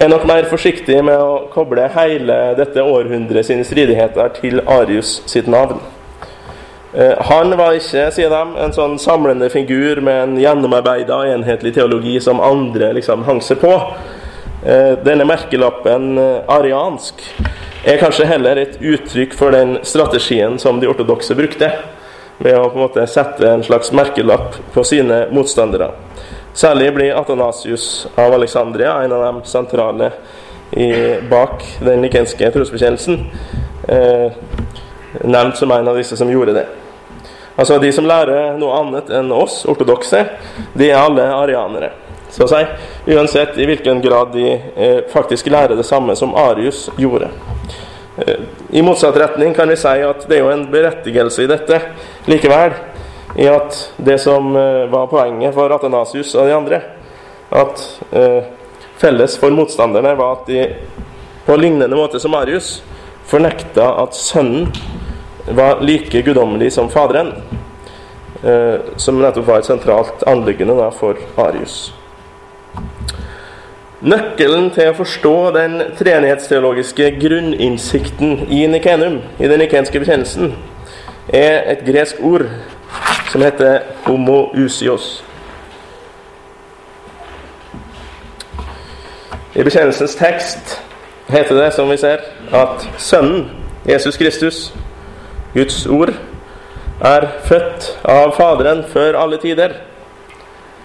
er 0.00 0.08
nok 0.08 0.24
mer 0.28 0.46
forsiktig 0.48 0.96
med 1.04 1.18
å 1.20 1.48
koble 1.52 1.84
hele 1.92 2.36
dette 2.56 2.80
århundret 2.80 3.48
sine 3.48 3.66
stridigheter 3.66 4.30
til 4.38 4.62
Arius 4.64 5.18
sitt 5.28 5.48
navn. 5.50 5.82
Eh, 6.94 7.18
han 7.28 7.52
var 7.58 7.76
ikke, 7.76 8.06
sier 8.14 8.32
de, 8.32 8.42
en 8.62 8.72
sånn 8.72 8.96
samlende 9.02 9.50
figur 9.52 10.00
med 10.04 10.22
en 10.22 10.38
gjennomarbeida 10.40 11.20
enhetlig 11.34 11.74
teologi 11.76 12.16
som 12.24 12.40
andre 12.40 12.94
liksom 12.96 13.26
hang 13.28 13.42
seg 13.44 13.60
på. 13.60 13.74
Eh, 14.64 14.94
denne 15.04 15.26
merkelappen 15.28 16.16
eh, 16.18 16.48
ariansk 16.54 17.20
er 17.84 18.00
kanskje 18.00 18.30
heller 18.30 18.62
et 18.62 18.80
uttrykk 18.80 19.36
for 19.36 19.52
den 19.54 19.76
strategien 19.86 20.56
som 20.58 20.80
de 20.80 20.88
ortodokse 20.88 21.36
brukte, 21.38 21.74
ved 22.38 22.56
å 22.56 22.70
på 22.70 22.78
en 22.78 22.86
måte 22.86 23.04
sette 23.10 23.44
en 23.50 23.66
slags 23.66 23.92
merkelapp 23.92 24.56
på 24.72 24.86
sine 24.86 25.26
motstandere. 25.34 25.90
Særlig 26.58 26.94
blir 26.94 27.14
Atanasius 27.14 28.08
av 28.18 28.34
Alexandria 28.34 28.96
en 29.02 29.12
av 29.12 29.20
de 29.22 29.48
sentrale 29.48 30.08
i, 30.70 30.88
bak 31.30 31.62
den 31.78 32.00
nikenske 32.02 32.50
trosbekjennelsen. 32.50 33.20
Eh, 33.88 34.32
nevnt 35.22 35.56
som 35.56 35.70
en 35.70 35.88
av 35.88 36.00
disse 36.00 36.18
som 36.18 36.30
gjorde 36.30 36.56
det. 36.56 36.64
Altså 37.54 37.78
De 37.78 37.92
som 37.94 38.10
lærer 38.10 38.58
noe 38.58 38.74
annet 38.74 39.14
enn 39.20 39.30
oss 39.30 39.60
ortodokse, 39.70 40.24
de 40.74 40.90
er 40.90 40.98
alle 40.98 41.28
arianere. 41.36 41.92
Så 42.34 42.48
å 42.48 42.50
si, 42.50 42.64
Uansett 43.14 43.54
i 43.54 43.70
hvilken 43.70 44.02
grad 44.02 44.34
de 44.34 44.50
eh, 44.50 45.00
faktisk 45.14 45.46
lærer 45.54 45.78
det 45.78 45.86
samme 45.86 46.18
som 46.18 46.34
Arius 46.34 46.88
gjorde. 46.98 47.30
Eh, 48.18 48.42
I 48.74 48.82
motsatt 48.82 49.22
retning 49.22 49.54
kan 49.54 49.70
vi 49.70 49.78
si 49.78 49.94
at 50.10 50.26
det 50.26 50.40
er 50.40 50.42
jo 50.42 50.50
en 50.56 50.66
berettigelse 50.74 51.46
i 51.46 51.52
dette 51.54 51.84
likevel 52.26 52.74
i 53.38 53.46
at 53.46 53.92
det 53.96 54.18
som 54.18 54.56
eh, 54.56 54.86
var 54.90 55.06
poenget 55.06 55.54
for 55.54 55.70
Athanasius 55.70 56.34
og 56.34 56.48
de 56.48 56.54
andre, 56.56 56.80
at 57.54 57.82
eh, 58.10 58.48
felles 58.98 59.36
for 59.38 59.54
motstanderne 59.54 60.16
var 60.18 60.40
at 60.40 60.48
de 60.50 60.64
på 61.46 61.56
lignende 61.56 61.96
måte 61.96 62.18
som 62.20 62.34
Marius 62.34 62.80
fornekta 63.28 63.86
at 64.02 64.16
Sønnen 64.16 64.72
var 65.54 65.78
like 65.80 66.22
guddommelig 66.26 66.72
som 66.74 66.90
Faderen, 66.90 67.30
eh, 68.42 68.80
som 68.96 69.20
nettopp 69.22 69.46
var 69.46 69.62
et 69.62 69.70
sentralt 69.70 70.24
anliggende 70.26 70.90
for 70.98 71.20
Arius. 71.38 71.92
Nøkkelen 73.98 74.68
til 74.74 74.90
å 74.90 74.96
forstå 74.98 75.36
den 75.54 75.78
treenighetsteologiske 75.98 77.12
grunninnsikten 77.18 78.44
i 78.50 78.64
Nikenum, 78.70 79.20
i 79.38 79.50
den 79.50 79.62
nikenske 79.62 80.02
bekjennelsen, 80.02 80.52
er 81.34 81.64
et 81.72 81.86
gresk 81.86 82.20
ord 82.24 82.46
som 83.32 83.42
heter 83.42 83.80
homousios. 84.06 85.24
I 89.54 89.62
bekjennelsens 89.62 90.14
tekst 90.14 90.82
heter 91.28 91.54
det, 91.54 91.72
som 91.74 91.90
vi 91.90 91.96
ser, 91.96 92.18
at 92.52 92.88
Sønnen, 92.98 93.50
Jesus 93.88 94.16
Kristus, 94.16 94.74
Guds 95.54 95.86
ord, 95.86 96.12
er 97.00 97.28
født 97.44 97.98
av 98.04 98.36
Faderen 98.36 98.84
før 98.88 99.18
alle 99.18 99.38
tider. 99.42 99.74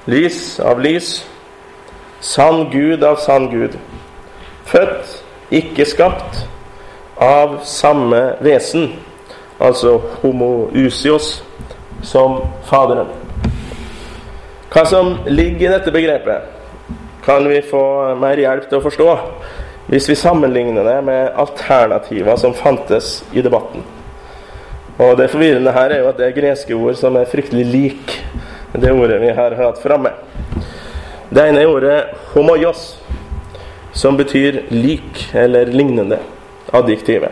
Lys 0.05 0.59
av 0.59 0.81
lys, 0.81 1.27
sann 2.19 2.67
Gud 2.71 3.03
av 3.03 3.21
sann 3.23 3.47
Gud. 3.51 3.77
Født, 4.65 5.23
ikke 5.51 5.85
skapt, 5.85 6.43
av 7.17 7.59
samme 7.63 8.33
vesen, 8.41 8.95
altså 9.59 9.99
homousios, 10.21 11.43
som 12.03 12.41
Faderen. 12.69 13.09
Hva 14.73 14.85
som 14.89 15.17
ligger 15.27 15.67
i 15.67 15.73
dette 15.73 15.91
begrepet, 15.93 16.49
kan 17.25 17.45
vi 17.47 17.61
få 17.63 17.83
mer 18.19 18.39
hjelp 18.41 18.69
til 18.69 18.79
å 18.79 18.83
forstå 18.83 19.11
hvis 19.87 20.07
vi 20.09 20.15
sammenligner 20.15 20.85
det 20.87 20.95
med 21.05 21.35
alternativer 21.39 22.39
som 22.39 22.55
fantes 22.55 23.19
i 23.35 23.43
debatten. 23.43 23.83
Og 24.97 25.17
Det 25.17 25.29
forvirrende 25.29 25.71
her 25.71 25.91
er 25.91 26.03
jo 26.03 26.09
at 26.09 26.17
det 26.17 26.27
er 26.27 26.37
greske 26.37 26.75
ord 26.75 26.95
som 26.99 27.15
er 27.17 27.29
fryktelig 27.29 27.65
lik 27.65 28.17
det 28.73 28.91
ordet 28.91 29.19
vi 29.21 29.29
har 29.29 29.55
hatt 29.57 29.81
framme. 29.81 30.11
Det 31.29 31.47
ene 31.49 31.61
er 31.61 31.67
ordet 31.67 32.05
'homoios', 32.33 32.97
som 33.93 34.17
betyr 34.17 34.63
lik 34.69 35.29
eller 35.33 35.65
lignende. 35.65 36.19
Adjektivet. 36.73 37.31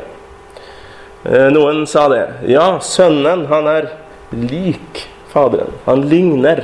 Eh, 1.26 1.50
noen 1.50 1.88
sa 1.88 2.08
det. 2.10 2.28
Ja, 2.48 2.80
sønnen, 2.80 3.46
han 3.46 3.68
er 3.68 3.90
lik 4.32 5.08
Faderen. 5.32 5.72
Han 5.86 6.02
ligner. 6.10 6.63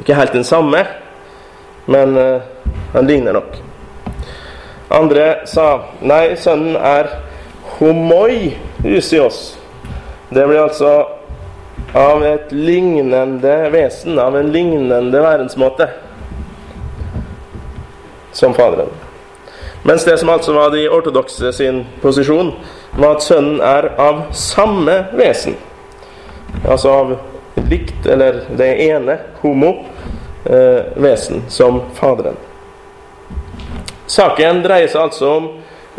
Ikke 0.00 0.16
helt 0.16 0.32
den 0.32 0.44
samme, 0.44 0.86
men 1.84 2.16
uh, 2.16 2.40
han 2.94 3.06
ligner 3.06 3.36
nok. 3.36 3.58
Andre 4.92 5.26
sa 5.48 5.66
nei, 6.00 6.32
sønnen 6.40 6.78
er 6.80 7.10
homoi 7.76 8.54
usios. 8.84 9.58
Det 10.32 10.46
blir 10.48 10.62
altså 10.62 10.94
av 11.92 12.24
et 12.24 12.52
lignende 12.56 13.56
vesen, 13.72 14.16
av 14.18 14.36
en 14.36 14.48
lignende 14.52 15.20
verdensmåte 15.20 15.90
som 18.32 18.54
Faderen. 18.56 18.88
Mens 19.82 20.04
det 20.04 20.16
som 20.18 20.30
altså 20.32 20.54
var 20.56 20.70
de 20.70 20.86
ortodokse 20.88 21.52
sin 21.52 21.82
posisjon, 22.00 22.54
var 22.96 23.16
at 23.16 23.24
Sønnen 23.26 23.60
er 23.60 23.90
av 24.00 24.24
samme 24.36 24.94
vesen. 25.18 25.56
Altså 26.68 26.90
av 26.90 27.12
likt, 27.70 28.06
eller 28.06 28.42
det 28.56 28.70
ene, 28.86 29.18
homo, 29.42 29.72
eh, 30.44 30.84
vesen 30.96 31.42
som 31.48 31.80
Faderen. 31.94 32.36
Saken 34.06 34.62
dreier 34.64 34.90
seg 34.92 35.06
altså 35.06 35.28
om 35.38 35.50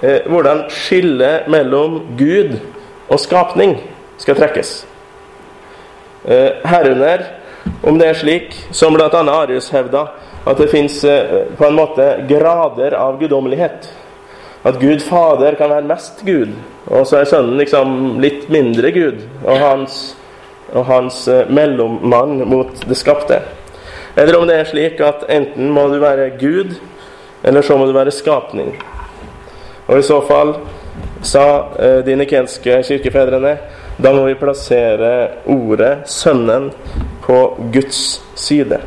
eh, 0.04 0.26
hvordan 0.30 0.66
skillet 0.72 1.48
mellom 1.52 2.02
Gud 2.20 2.58
og 3.10 3.20
skapning 3.20 3.78
skal 4.22 4.38
trekkes. 4.38 4.84
Eh, 6.26 6.62
herunder 6.68 7.26
om 7.84 7.98
det 8.00 8.12
er 8.12 8.20
slik, 8.20 8.54
som 8.72 8.96
bl.a. 8.96 9.10
Arius 9.10 9.70
hevda, 9.74 10.08
at 10.46 10.60
det 10.60 10.70
fins 10.72 11.04
eh, 11.08 11.48
på 11.58 11.68
en 11.68 11.78
måte 11.78 12.08
grader 12.30 12.96
av 13.00 13.20
guddommelighet. 13.20 13.90
At 14.64 14.80
Gud 14.80 15.04
Fader 15.04 15.58
kan 15.60 15.72
være 15.72 15.88
mest 15.88 16.24
Gud, 16.24 16.54
og 16.88 17.08
så 17.08 17.20
er 17.20 17.28
Sønnen 17.28 17.60
liksom 17.60 18.20
litt 18.24 18.48
mindre 18.52 18.92
Gud. 18.96 19.24
Og 19.44 19.60
hans, 19.60 19.98
og 20.74 20.86
hans 20.86 21.28
eh, 21.28 21.50
mellommann 21.50 22.42
mot 22.50 22.86
det 22.88 22.98
skapte. 22.98 23.42
Eller 24.16 24.38
om 24.38 24.48
det 24.48 24.60
er 24.60 24.70
slik 24.70 25.02
at 25.02 25.26
enten 25.30 25.72
må 25.74 25.88
du 25.90 26.00
være 26.02 26.32
Gud, 26.40 26.76
eller 27.44 27.62
så 27.62 27.78
må 27.78 27.86
du 27.86 27.94
være 27.96 28.12
skapning. 28.12 28.74
Og 29.88 30.00
i 30.00 30.06
så 30.06 30.20
fall, 30.28 30.56
sa 31.22 31.46
eh, 31.80 32.00
de 32.06 32.16
nikenske 32.18 32.82
kirkefedrene, 32.88 33.58
da 33.98 34.14
må 34.14 34.26
vi 34.26 34.38
plassere 34.38 35.14
ordet, 35.46 36.08
Sønnen, 36.10 36.72
på 37.24 37.38
Guds 37.74 38.22
side. 38.36 38.82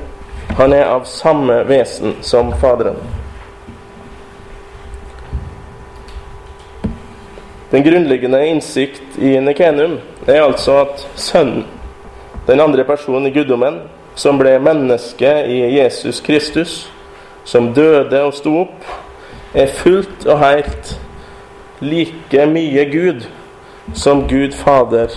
Han 0.56 0.72
er 0.72 0.88
av 0.90 1.06
samme 1.08 1.62
vesen 1.68 2.16
som 2.26 2.52
Faderen. 2.60 2.98
Den 7.70 7.82
grunnleggende 7.82 8.40
innsikt 8.46 9.18
i 9.18 9.34
Nikenum 9.42 9.98
er 10.26 10.44
altså 10.46 10.78
at 10.84 11.02
Sønnen, 11.18 11.66
den 12.46 12.60
andre 12.60 12.84
personen 12.84 13.26
i 13.26 13.34
guddommen, 13.34 13.80
som 14.16 14.38
ble 14.38 14.56
menneske 14.62 15.30
i 15.50 15.58
Jesus 15.76 16.20
Kristus, 16.24 16.76
som 17.44 17.72
døde 17.74 18.22
og 18.24 18.34
sto 18.34 18.54
opp, 18.64 18.86
er 19.54 19.72
fullt 19.72 20.26
og 20.26 20.40
helt 20.40 20.96
like 21.80 22.46
mye 22.50 22.84
Gud 22.90 23.26
som 23.94 24.24
Gud 24.28 24.56
Fader 24.56 25.12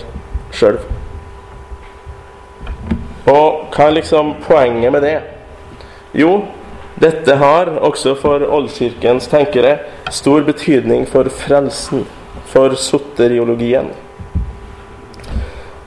sjøl. 0.54 0.78
Og 3.30 3.70
hva 3.70 3.86
er 3.86 3.96
liksom 3.98 4.34
poenget 4.44 4.92
med 4.92 5.04
det? 5.06 5.18
Jo, 6.16 6.40
dette 7.00 7.36
har 7.38 7.70
også 7.80 8.14
for 8.18 8.42
oldkirkens 8.44 9.28
tenkere 9.30 9.78
stor 10.10 10.42
betydning 10.44 11.06
for 11.08 11.30
frelsen, 11.32 12.06
for 12.50 12.74
soteriologien. 12.74 13.92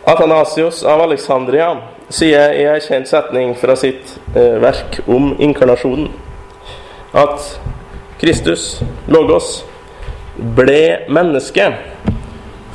Athanasios 0.04 0.84
av 0.84 1.02
Alexandria 1.02 1.70
sier 2.12 2.52
i 2.60 2.66
en 2.68 2.82
kjent 2.84 3.08
setning 3.08 3.54
fra 3.56 3.76
sitt 3.80 4.18
eh, 4.36 4.58
verk 4.60 4.98
om 5.08 5.30
inkarnasjonen 5.39 6.10
at 7.16 7.46
Kristus, 8.20 8.82
Logos, 9.08 9.62
ble 10.36 11.06
menneske 11.08 11.70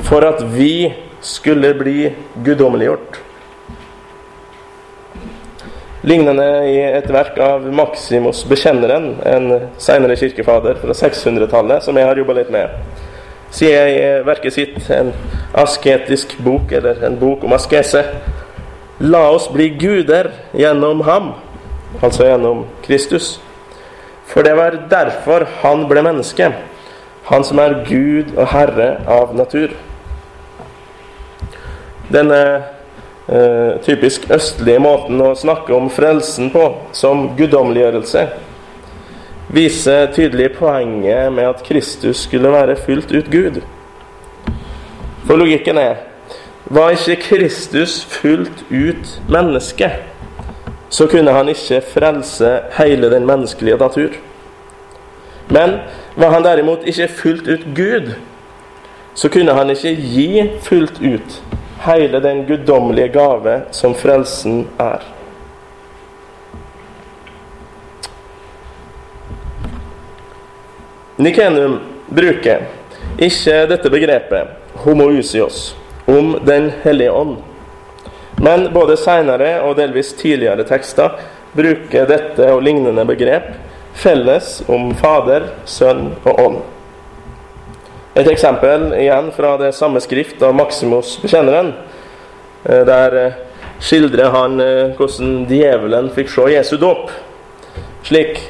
for 0.08 0.24
at 0.24 0.40
vi 0.54 0.94
skulle 1.20 1.74
bli 1.76 2.14
guddommeliggjort. 2.46 3.20
Lignende 6.08 6.46
i 6.70 6.78
et 6.80 7.10
verk 7.12 7.36
av 7.44 7.66
Maximus 7.68 8.44
Bekjenneren, 8.48 9.10
en 9.28 9.50
senere 9.76 10.16
kirkefader 10.16 10.80
fra 10.80 10.96
600-tallet, 10.96 11.84
som 11.84 12.00
jeg 12.00 12.08
har 12.08 12.20
jobba 12.22 12.38
litt 12.38 12.54
med, 12.54 12.72
sier 13.54 13.88
i 13.88 14.00
verket 14.26 14.54
sitt, 14.54 14.78
en 14.90 15.12
asketisk 15.56 16.36
bok, 16.44 16.72
eller 16.72 17.04
en 17.06 17.18
bok 17.20 17.44
om 17.44 17.56
askese 17.56 18.04
La 18.98 19.28
oss 19.30 19.44
bli 19.52 19.68
guder 19.78 20.32
gjennom 20.58 21.04
ham, 21.06 21.28
altså 22.02 22.26
gjennom 22.26 22.64
Kristus. 22.82 23.36
For 24.26 24.42
det 24.42 24.56
var 24.58 24.74
derfor 24.90 25.46
han 25.62 25.84
ble 25.86 26.02
menneske, 26.02 26.48
han 27.28 27.46
som 27.46 27.60
er 27.62 27.76
Gud 27.86 28.34
og 28.34 28.50
Herre 28.50 28.88
av 29.06 29.36
natur. 29.38 29.76
Denne 32.10 32.40
eh, 33.30 33.78
typisk 33.86 34.26
østlige 34.34 34.82
måten 34.82 35.22
å 35.22 35.36
snakke 35.38 35.76
om 35.76 35.86
frelsen 35.94 36.50
på, 36.50 36.66
som 36.90 37.28
guddommeliggjørelse, 37.38 38.26
viser 39.48 40.12
tydelig 40.12 40.52
poenget 40.58 41.32
med 41.32 41.48
at 41.48 41.64
Kristus 41.64 42.24
skulle 42.26 42.52
være 42.52 42.76
fullt 42.76 43.12
ut 43.12 43.30
Gud. 43.32 43.60
For 45.26 45.36
logikken 45.36 45.78
er 45.78 46.04
var 46.68 46.92
ikke 46.92 47.16
Kristus 47.22 48.04
fullt 48.04 48.64
ut 48.70 49.12
menneske, 49.28 49.90
så 50.90 51.06
kunne 51.08 51.32
han 51.32 51.48
ikke 51.48 51.80
frelse 51.94 52.58
hele 52.76 53.10
den 53.10 53.26
menneskelige 53.26 53.76
natur. 53.76 54.16
Men 55.48 55.78
var 56.16 56.30
han 56.30 56.44
derimot 56.44 56.84
ikke 56.84 57.08
fullt 57.08 57.48
ut 57.48 57.64
Gud, 57.76 58.12
så 59.14 59.28
kunne 59.28 59.54
han 59.54 59.70
ikke 59.70 59.94
gi 59.96 60.50
fullt 60.62 61.00
ut 61.00 61.42
hele 61.86 62.20
den 62.22 62.44
guddommelige 62.46 63.08
gave 63.08 63.62
som 63.72 63.94
frelsen 63.94 64.66
er. 64.78 65.17
Nikenum 71.18 71.80
bruker 72.14 72.68
ikke 73.18 73.64
dette 73.66 73.90
begrepet 73.90 74.52
homoousios 74.84 75.74
om 76.06 76.36
Den 76.46 76.70
hellige 76.84 77.10
ånd. 77.12 77.36
Men 78.38 78.68
både 78.72 78.94
seinere 78.96 79.56
og 79.66 79.74
delvis 79.80 80.12
tidligere 80.14 80.62
tekster 80.68 81.16
bruker 81.58 82.06
dette 82.06 82.52
og 82.54 82.62
lignende 82.62 83.02
begrep 83.08 83.50
felles 83.98 84.60
om 84.70 84.92
Fader, 84.94 85.48
Sønn 85.66 86.12
og 86.22 86.38
Ånd. 86.44 86.60
Et 88.14 88.30
eksempel 88.30 88.92
igjen 88.98 89.32
fra 89.34 89.56
det 89.58 89.72
samme 89.74 89.98
skrift 90.02 90.42
av 90.42 90.54
Maximus 90.54 91.16
Bekjenneren. 91.22 91.72
Eh, 92.62 92.84
der 92.86 93.18
eh, 93.18 93.36
skildrer 93.82 94.30
han 94.34 94.62
eh, 94.62 94.94
hvordan 94.94 95.44
djevelen 95.50 96.10
fikk 96.14 96.30
se 96.30 96.46
Jesu 96.54 96.76
dåp. 96.78 97.10
Slik 98.06 98.40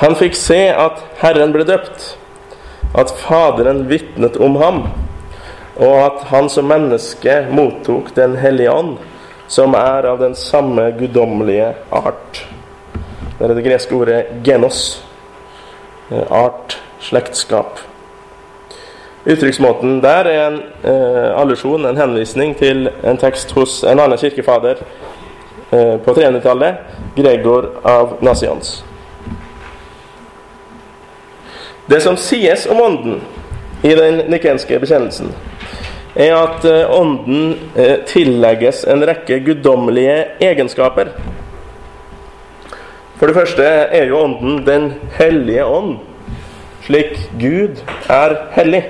Han 0.00 0.16
fikk 0.16 0.36
se 0.38 0.60
at 0.72 1.02
Herren 1.20 1.52
ble 1.54 1.66
døpt, 1.68 2.16
at 2.98 3.12
Faderen 3.22 3.86
vitnet 3.88 4.36
om 4.36 4.56
ham, 4.60 4.82
og 5.76 5.94
at 6.04 6.26
han 6.32 6.50
som 6.52 6.68
menneske 6.68 7.46
mottok 7.50 8.10
Den 8.16 8.36
hellige 8.36 8.72
ånd, 8.72 8.98
som 9.48 9.74
er 9.74 10.08
av 10.08 10.20
den 10.20 10.34
samme 10.34 10.90
guddommelige 10.98 11.72
art. 11.92 12.44
Det 13.38 13.50
er 13.50 13.54
det 13.54 13.64
greske 13.64 13.94
ordet 13.94 14.26
'genos'. 14.44 15.02
Art, 16.30 16.78
slektskap. 17.00 17.80
Uttrykksmåten 19.24 20.02
der 20.02 20.24
er 20.28 20.46
en 20.48 20.62
eh, 20.84 21.40
allusjon, 21.40 21.86
en 21.86 21.96
henvisning 21.96 22.56
til 22.56 22.90
en 23.04 23.16
tekst 23.16 23.52
hos 23.52 23.82
en 23.84 24.00
annen 24.00 24.18
kirkefader 24.18 24.82
eh, 25.72 25.96
på 26.04 26.10
300-tallet, 26.10 26.74
Gregor 27.16 27.68
av 27.84 28.18
Nazians. 28.20 28.84
Det 31.92 32.00
som 32.00 32.16
sies 32.16 32.66
om 32.66 32.80
Ånden 32.80 33.18
i 33.82 33.90
den 33.94 34.22
nikenske 34.32 34.78
bekjennelsen, 34.80 35.28
er 36.16 36.32
at 36.38 36.64
eh, 36.64 36.88
Ånden 36.88 37.50
eh, 37.76 37.98
tillegges 38.08 38.86
en 38.88 39.04
rekke 39.04 39.36
guddommelige 39.44 40.14
egenskaper. 40.40 41.10
For 43.20 43.28
det 43.28 43.36
første 43.36 43.68
er 43.68 44.08
jo 44.08 44.22
Ånden 44.22 44.64
Den 44.64 44.88
hellige 45.18 45.68
ånd, 45.68 45.98
slik 46.88 47.12
Gud 47.36 47.84
er 48.08 48.38
hellig. 48.56 48.86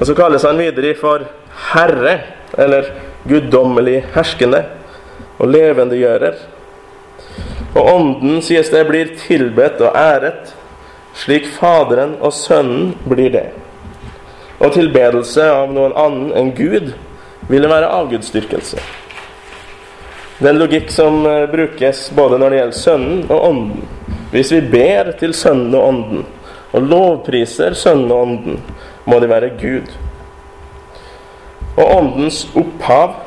Og 0.00 0.08
så 0.10 0.18
kalles 0.18 0.42
han 0.42 0.58
videre 0.58 0.96
for 0.98 1.22
Herre, 1.70 2.18
eller 2.58 2.90
guddommelig 3.30 4.00
herskende 4.16 4.64
og 5.38 5.54
levendegjører. 5.54 6.46
Og 7.76 7.84
Ånden, 7.94 8.40
sies 8.42 8.74
det, 8.74 8.88
blir 8.90 9.14
tilbedt 9.22 9.78
og 9.86 9.94
æret, 9.94 10.56
slik 11.20 11.46
Faderen 11.58 12.16
og 12.20 12.32
Sønnen 12.34 12.94
blir 13.08 13.30
det. 13.34 13.46
Og 14.60 14.74
tilbedelse 14.76 15.44
av 15.52 15.70
noen 15.72 15.94
annen 15.96 16.32
enn 16.36 16.50
Gud 16.56 16.92
ville 17.50 17.70
være 17.70 17.92
avgudsdyrkelse. 18.00 18.80
Den 20.40 20.56
logikk 20.60 20.90
som 20.92 21.24
eh, 21.28 21.46
brukes 21.52 22.06
både 22.16 22.38
når 22.40 22.50
det 22.50 22.60
gjelder 22.60 22.78
Sønnen 22.78 23.24
og 23.28 23.48
Ånden. 23.50 23.88
Hvis 24.30 24.52
vi 24.54 24.60
ber 24.72 25.10
til 25.20 25.34
Sønnen 25.36 25.74
og 25.76 25.88
Ånden, 25.88 26.22
og 26.70 26.86
lovpriser 26.86 27.74
Sønnen 27.76 28.12
og 28.14 28.22
Ånden, 28.22 28.60
må 29.04 29.18
de 29.20 29.28
være 29.28 29.50
Gud. 29.60 29.90
Og 31.76 31.84
Åndens 31.96 32.44
opphav 32.56 33.18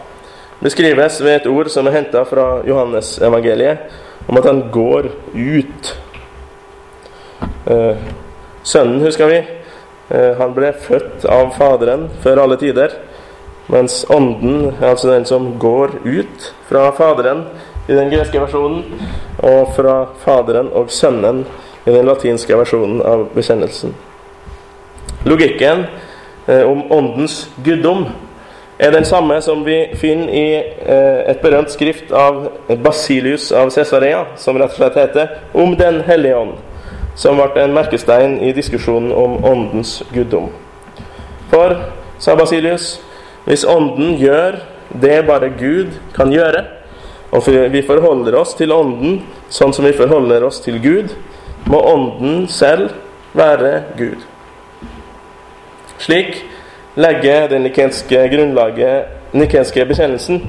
beskrives 0.63 1.19
ved 1.21 1.35
et 1.35 1.49
ord 1.51 1.69
som 1.69 1.87
er 1.87 1.97
henta 1.99 2.23
fra 2.25 2.63
Johannes-evangeliet, 2.67 3.83
om 4.27 4.39
at 4.39 4.47
han 4.47 4.63
går 4.71 5.11
ut. 5.35 5.93
Eh, 7.65 7.95
sønnen, 8.63 9.01
husker 9.01 9.27
vi, 9.27 9.37
eh, 10.09 10.31
han 10.37 10.53
ble 10.53 10.73
født 10.73 11.25
av 11.25 11.53
Faderen 11.57 12.09
før 12.23 12.43
alle 12.43 12.57
tider. 12.59 12.91
Mens 13.71 14.03
Ånden 14.11 14.73
er 14.81 14.89
altså 14.89 15.13
den 15.13 15.25
som 15.25 15.53
går 15.59 15.95
ut 16.03 16.49
fra 16.67 16.89
Faderen 16.91 17.45
i 17.87 17.95
den 17.95 18.11
greske 18.11 18.39
versjonen, 18.39 18.83
og 19.39 19.71
fra 19.75 19.95
Faderen 20.25 20.71
og 20.75 20.91
Sønnen 20.91 21.45
i 21.85 21.91
den 21.91 22.05
latinske 22.07 22.57
versjonen 22.59 23.01
av 23.01 23.29
bekjennelsen. 23.35 23.95
Logikken 25.23 25.85
eh, 26.47 26.67
om 26.67 26.83
Åndens 26.91 27.47
guddom 27.63 28.05
er 28.79 28.91
den 28.91 29.05
samme 29.07 29.39
som 29.41 29.63
vi 29.63 29.77
finner 29.95 30.27
i 30.33 30.47
et 31.29 31.39
berømt 31.39 31.71
skrift 31.71 32.11
av 32.11 32.49
Basilius 32.83 33.51
av 33.55 33.69
Cesarea, 33.71 34.25
som 34.35 34.57
rett 34.59 34.73
og 34.73 34.75
slett 34.75 34.97
heter 34.97 35.29
'Om 35.53 35.75
Den 35.77 36.01
hellige 36.01 36.35
ånd', 36.35 36.57
som 37.15 37.37
ble 37.37 37.63
en 37.63 37.75
merkestein 37.75 38.39
i 38.41 38.53
diskusjonen 38.55 39.11
om 39.11 39.37
Åndens 39.45 40.01
guddom. 40.13 40.49
For, 41.51 41.75
sa 42.19 42.35
Basilius, 42.35 42.97
hvis 43.45 43.65
Ånden 43.67 44.15
gjør 44.17 44.61
det 45.01 45.19
bare 45.27 45.51
Gud 45.59 45.97
kan 46.15 46.31
gjøre, 46.33 46.65
og 47.33 47.47
vi 47.73 47.81
forholder 47.85 48.35
oss 48.37 48.53
til 48.57 48.71
Ånden 48.73 49.23
sånn 49.49 49.73
som 49.73 49.85
vi 49.85 49.95
forholder 49.97 50.45
oss 50.45 50.61
til 50.63 50.79
Gud, 50.81 51.13
må 51.69 51.79
Ånden 51.93 52.47
selv 52.51 52.93
være 53.37 53.83
Gud. 53.97 54.21
Slik 56.01 56.43
legger 56.95 57.47
den 57.49 57.65
nikenske, 57.65 58.27
nikenske 59.33 59.85
bekjennelsen 59.89 60.41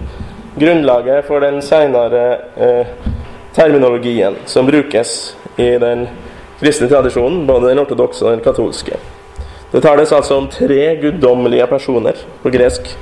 grunnlaget 0.61 1.25
for 1.27 1.41
den 1.41 1.63
seinere 1.63 2.25
eh, 2.57 2.87
terminologien 3.55 4.37
som 4.47 4.67
brukes 4.67 5.37
i 5.57 5.71
den 5.79 6.07
kristne 6.61 6.89
tradisjonen, 6.89 7.47
både 7.47 7.71
den 7.71 7.83
ortodokse 7.83 8.25
og 8.25 8.37
den 8.37 8.45
katolske. 8.45 8.99
Det 9.73 9.83
tales 9.83 10.13
altså 10.13 10.39
om 10.39 10.49
tre 10.49 10.97
guddommelige 11.03 11.67
personer, 11.67 12.19
på 12.43 12.51
gresk 12.55 12.93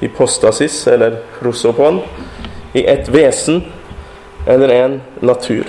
hypostasis 0.00 0.86
eller 0.86 1.20
prosopon, 1.40 2.00
i 2.72 2.84
ett 2.86 3.08
vesen 3.08 3.62
eller 4.46 4.68
en 4.68 5.00
natur. 5.20 5.64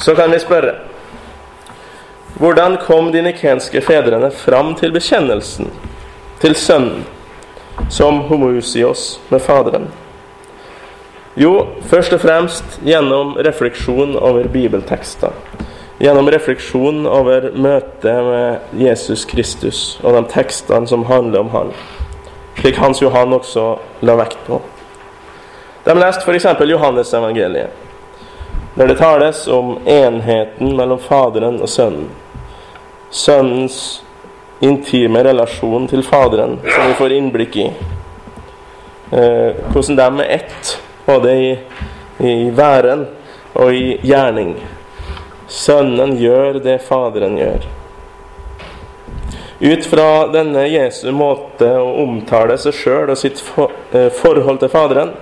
Så 0.00 0.14
kan 0.14 0.30
vi 0.30 0.40
spørre 0.42 0.74
hvordan 2.42 2.78
kom 2.82 3.12
de 3.12 3.20
nikenske 3.22 3.80
fedrene 3.86 4.32
fram 4.34 4.72
til 4.74 4.90
bekjennelsen 4.90 5.68
til 6.42 6.56
Sønnen 6.58 7.04
som 7.92 8.24
homoousios 8.26 9.20
med 9.30 9.44
Faderen? 9.44 9.86
Jo, 11.34 11.66
først 11.88 12.12
og 12.12 12.20
fremst 12.20 12.74
gjennom 12.84 13.38
refleksjon 13.40 14.18
over 14.20 14.44
bibeltekster. 14.52 15.32
Gjennom 16.02 16.28
refleksjon 16.28 17.06
over 17.08 17.46
møtet 17.56 18.18
med 18.26 18.74
Jesus 18.76 19.24
Kristus 19.24 19.80
og 20.02 20.12
de 20.18 20.22
tekstene 20.28 20.90
som 20.90 21.06
handler 21.08 21.40
om 21.40 21.48
han. 21.54 21.72
Slik 22.58 22.76
Hans 22.76 23.00
Johan 23.00 23.32
også 23.32 23.64
la 24.04 24.18
vekt 24.20 24.44
på. 24.44 24.60
De 25.86 25.96
leste 25.96 26.28
f.eks. 26.28 26.46
Johannes-evangeliet, 26.68 27.72
der 28.76 28.92
det 28.92 28.98
tales 29.00 29.46
om 29.48 29.78
enheten 29.88 30.76
mellom 30.76 31.00
Faderen 31.00 31.62
og 31.64 31.68
Sønnen. 31.68 32.10
Sønnens 33.10 34.02
intime 34.60 35.24
relasjon 35.24 35.88
til 35.88 36.04
Faderen, 36.04 36.60
som 36.60 36.92
vi 36.92 37.00
får 37.00 37.16
innblikk 37.16 37.56
i. 37.56 37.68
Eh, 39.12 39.58
hvordan 39.72 39.96
de 39.96 40.24
er 40.26 40.36
ett, 40.38 40.78
både 41.06 41.34
i, 41.34 41.50
i 42.18 42.50
væren 42.54 43.06
og 43.54 43.74
i 43.74 43.98
gjerning. 44.02 44.54
Sønnen 45.52 46.16
gjør 46.16 46.60
det 46.64 46.78
Faderen 46.86 47.36
gjør. 47.40 47.66
Ut 49.62 49.86
fra 49.86 50.06
denne 50.32 50.64
Jesu 50.66 51.12
måte 51.14 51.68
å 51.78 51.92
omtale 52.02 52.56
seg 52.58 52.74
sjøl 52.74 53.12
og 53.12 53.18
sitt 53.20 53.42
eh, 53.94 54.08
forhold 54.10 54.58
til 54.58 54.72
Faderen, 54.72 55.12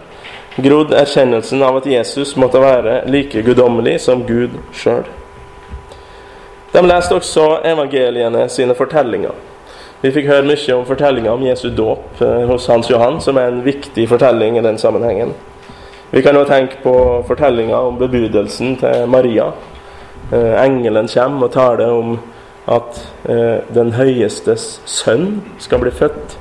grodd 0.56 0.94
erkjennelsen 0.96 1.60
av 1.62 1.80
at 1.80 1.88
Jesus 1.90 2.32
måtte 2.40 2.62
være 2.62 3.02
like 3.10 3.42
guddommelig 3.44 3.98
som 4.06 4.24
Gud 4.28 4.56
sjøl. 4.72 5.04
De 6.72 6.82
leste 6.86 7.18
også 7.18 7.46
evangeliene 7.66 8.46
sine 8.48 8.76
fortellinger. 8.78 9.34
Vi 10.00 10.14
fikk 10.14 10.30
høre 10.30 10.48
mye 10.48 10.76
om 10.78 10.86
fortellinga 10.88 11.34
om 11.34 11.44
Jesu 11.44 11.68
dåp 11.76 12.22
eh, 12.24 12.44
hos 12.48 12.70
Hans 12.70 12.88
Johan, 12.88 13.20
som 13.20 13.36
er 13.36 13.50
en 13.50 13.64
viktig 13.66 14.06
fortelling 14.08 14.56
i 14.56 14.64
den 14.64 14.78
sammenhengen. 14.80 15.34
Vi 16.12 16.22
kan 16.22 16.34
jo 16.34 16.44
tenke 16.44 16.80
på 16.82 16.92
fortellinga 17.28 17.78
om 17.78 17.98
bebudelsen 17.98 18.76
til 18.76 19.06
Maria. 19.06 19.52
Eh, 20.32 20.64
engelen 20.64 21.06
kommer 21.08 21.46
og 21.46 21.52
taler 21.52 21.90
om 21.90 22.16
at 22.66 22.98
eh, 23.30 23.62
den 23.74 23.92
høyestes 23.94 24.80
sønn 24.90 25.38
skal 25.62 25.78
bli 25.84 25.92
født. 25.94 26.34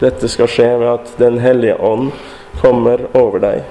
Dette 0.00 0.26
skal 0.28 0.50
skje 0.50 0.66
ved 0.80 0.88
at 0.90 1.12
Den 1.18 1.38
hellige 1.38 1.78
ånd 1.80 2.10
kommer 2.58 3.06
over 3.14 3.38
deg. 3.38 3.62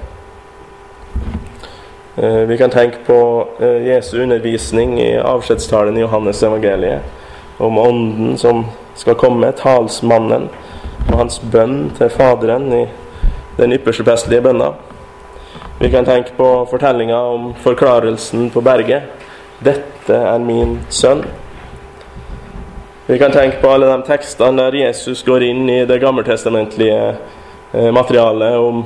Eh, 2.16 2.48
vi 2.48 2.56
kan 2.56 2.72
tenke 2.72 3.04
på 3.04 3.20
Jesu 3.60 4.16
undervisning 4.22 4.96
i 5.00 5.18
avskjedstalen 5.20 5.96
i 5.96 6.04
Johannes 6.06 6.42
evangeliet 6.42 7.60
om 7.60 7.78
Ånden 7.78 8.38
som 8.40 8.64
skal 8.96 9.20
komme, 9.20 9.52
talsmannen, 9.52 10.48
og 11.12 11.14
hans 11.18 11.38
bønn 11.52 11.90
til 11.98 12.08
Faderen 12.08 12.72
i 12.72 12.84
den 13.60 13.76
ypperste 13.76 14.04
prestelige 14.04 14.48
bønna. 14.48 14.72
Vi 15.78 15.90
kan 15.90 16.04
tenke 16.04 16.30
på 16.36 16.66
fortellinga 16.70 17.18
om 17.20 17.54
forklarelsen 17.54 18.50
på 18.50 18.60
berget. 18.60 19.02
'Dette 19.60 20.14
er 20.16 20.38
min 20.38 20.80
sønn'. 20.88 21.24
Vi 23.06 23.18
kan 23.18 23.32
tenke 23.32 23.60
på 23.60 23.68
alle 23.68 23.86
de 23.86 24.02
tekstene 24.06 24.62
der 24.62 24.74
Jesus 24.74 25.22
går 25.22 25.42
inn 25.42 25.68
i 25.70 25.84
det 25.84 26.00
gammeltestamentlige 26.00 27.16
eh, 27.74 27.90
materialet 27.92 28.56
om 28.56 28.84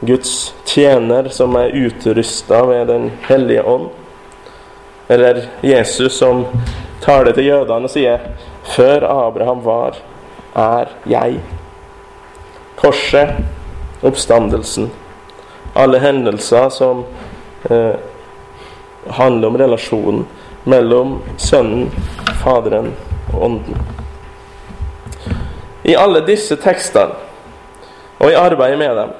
Guds 0.00 0.54
tjener 0.64 1.28
som 1.28 1.56
er 1.56 1.76
utrusta 1.76 2.62
ved 2.66 2.86
Den 2.86 3.10
hellige 3.28 3.62
ånd. 3.62 3.88
Eller 5.08 5.42
Jesus 5.62 6.12
som 6.18 6.46
taler 7.00 7.32
til 7.32 7.44
jødene 7.44 7.84
og 7.84 7.90
sier 7.90 8.18
'Før 8.64 9.04
Abraham 9.04 9.64
var, 9.64 9.96
er 10.56 10.88
jeg'. 11.06 11.40
Korset, 12.76 13.28
oppstandelsen. 14.02 14.90
Alle 15.82 15.98
hendelser 15.98 16.68
som 16.68 17.04
eh, 17.70 17.96
handler 19.06 19.48
om 19.48 19.58
relasjonen 19.58 20.26
mellom 20.64 21.18
Sønnen, 21.36 21.90
Faderen 22.44 22.92
og 23.32 23.44
Ånden. 23.44 23.80
I 25.82 25.96
alle 25.96 26.20
disse 26.26 26.56
tekstene 26.60 27.16
og 28.20 28.28
i 28.30 28.36
arbeidet 28.36 28.78
med 28.78 28.96
dem 28.96 29.12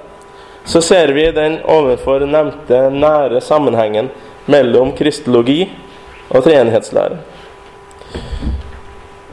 så 0.64 0.82
ser 0.84 1.08
vi 1.16 1.24
den 1.32 1.58
overfor 1.64 2.26
nevnte 2.28 2.82
nære 2.92 3.40
sammenhengen 3.40 4.10
mellom 4.50 4.92
kristologi 4.96 5.64
og 6.28 6.44
treenighetslære. 6.44 7.16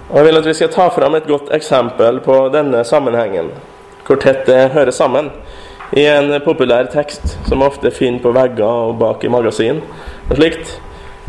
Jeg 0.08 0.24
vil 0.24 0.40
at 0.40 0.48
vi 0.48 0.54
skal 0.56 0.72
ta 0.72 0.88
fram 0.96 1.18
et 1.20 1.28
godt 1.28 1.52
eksempel 1.54 2.22
på 2.24 2.38
denne 2.54 2.84
sammenhengen, 2.88 3.52
hvor 4.08 4.16
tett 4.24 4.46
det 4.48 4.70
hører 4.72 4.96
sammen, 4.96 5.28
i 5.96 6.04
en 6.06 6.34
populær 6.44 6.90
tekst 6.92 7.38
som 7.48 7.64
ofte 7.64 7.92
finner 7.96 8.20
på 8.24 8.34
vegger 8.36 8.90
og 8.90 8.98
bak 9.00 9.24
i 9.24 9.32
magasin 9.32 9.80
og 10.28 10.36
slikt, 10.36 10.74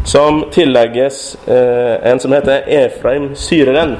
som 0.08 0.44
tillegges 0.54 1.36
eh, 1.46 2.10
en 2.10 2.20
som 2.22 2.32
heter 2.34 2.66
Efraim 2.66 3.30
Syreren, 3.38 3.96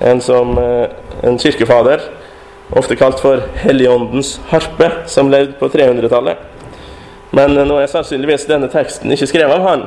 en, 0.00 0.20
som, 0.20 0.52
eh, 0.58 0.90
en 1.26 1.38
kirkefader, 1.38 2.02
ofte 2.76 2.96
kalt 2.96 3.20
for 3.22 3.42
Helligåndens 3.64 4.38
harpe, 4.50 4.90
som 5.10 5.30
levde 5.30 5.58
på 5.58 5.68
300-tallet. 5.72 6.38
Men 7.34 7.54
nå 7.54 7.78
er 7.78 7.90
sannsynligvis 7.90 8.48
denne 8.50 8.70
teksten 8.70 9.12
ikke 9.14 9.28
skrevet 9.30 9.58
av 9.58 9.66
han, 9.66 9.86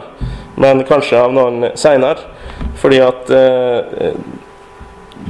men 0.60 0.84
kanskje 0.88 1.20
av 1.20 1.34
noen 1.36 1.74
seinere. 1.80 2.30
Fordi 2.80 3.00
at 3.04 3.32
eh, 3.36 4.14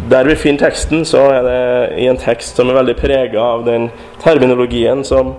der 0.09 0.25
vi 0.25 0.35
finner 0.35 0.59
teksten, 0.59 1.05
så 1.05 1.21
er 1.31 1.43
det 1.47 1.99
i 2.03 2.07
en 2.11 2.19
tekst 2.19 2.57
som 2.59 2.69
er 2.69 2.79
veldig 2.79 2.95
prega 2.99 3.41
av 3.41 3.63
den 3.67 3.89
terminologien 4.23 5.03
som 5.07 5.33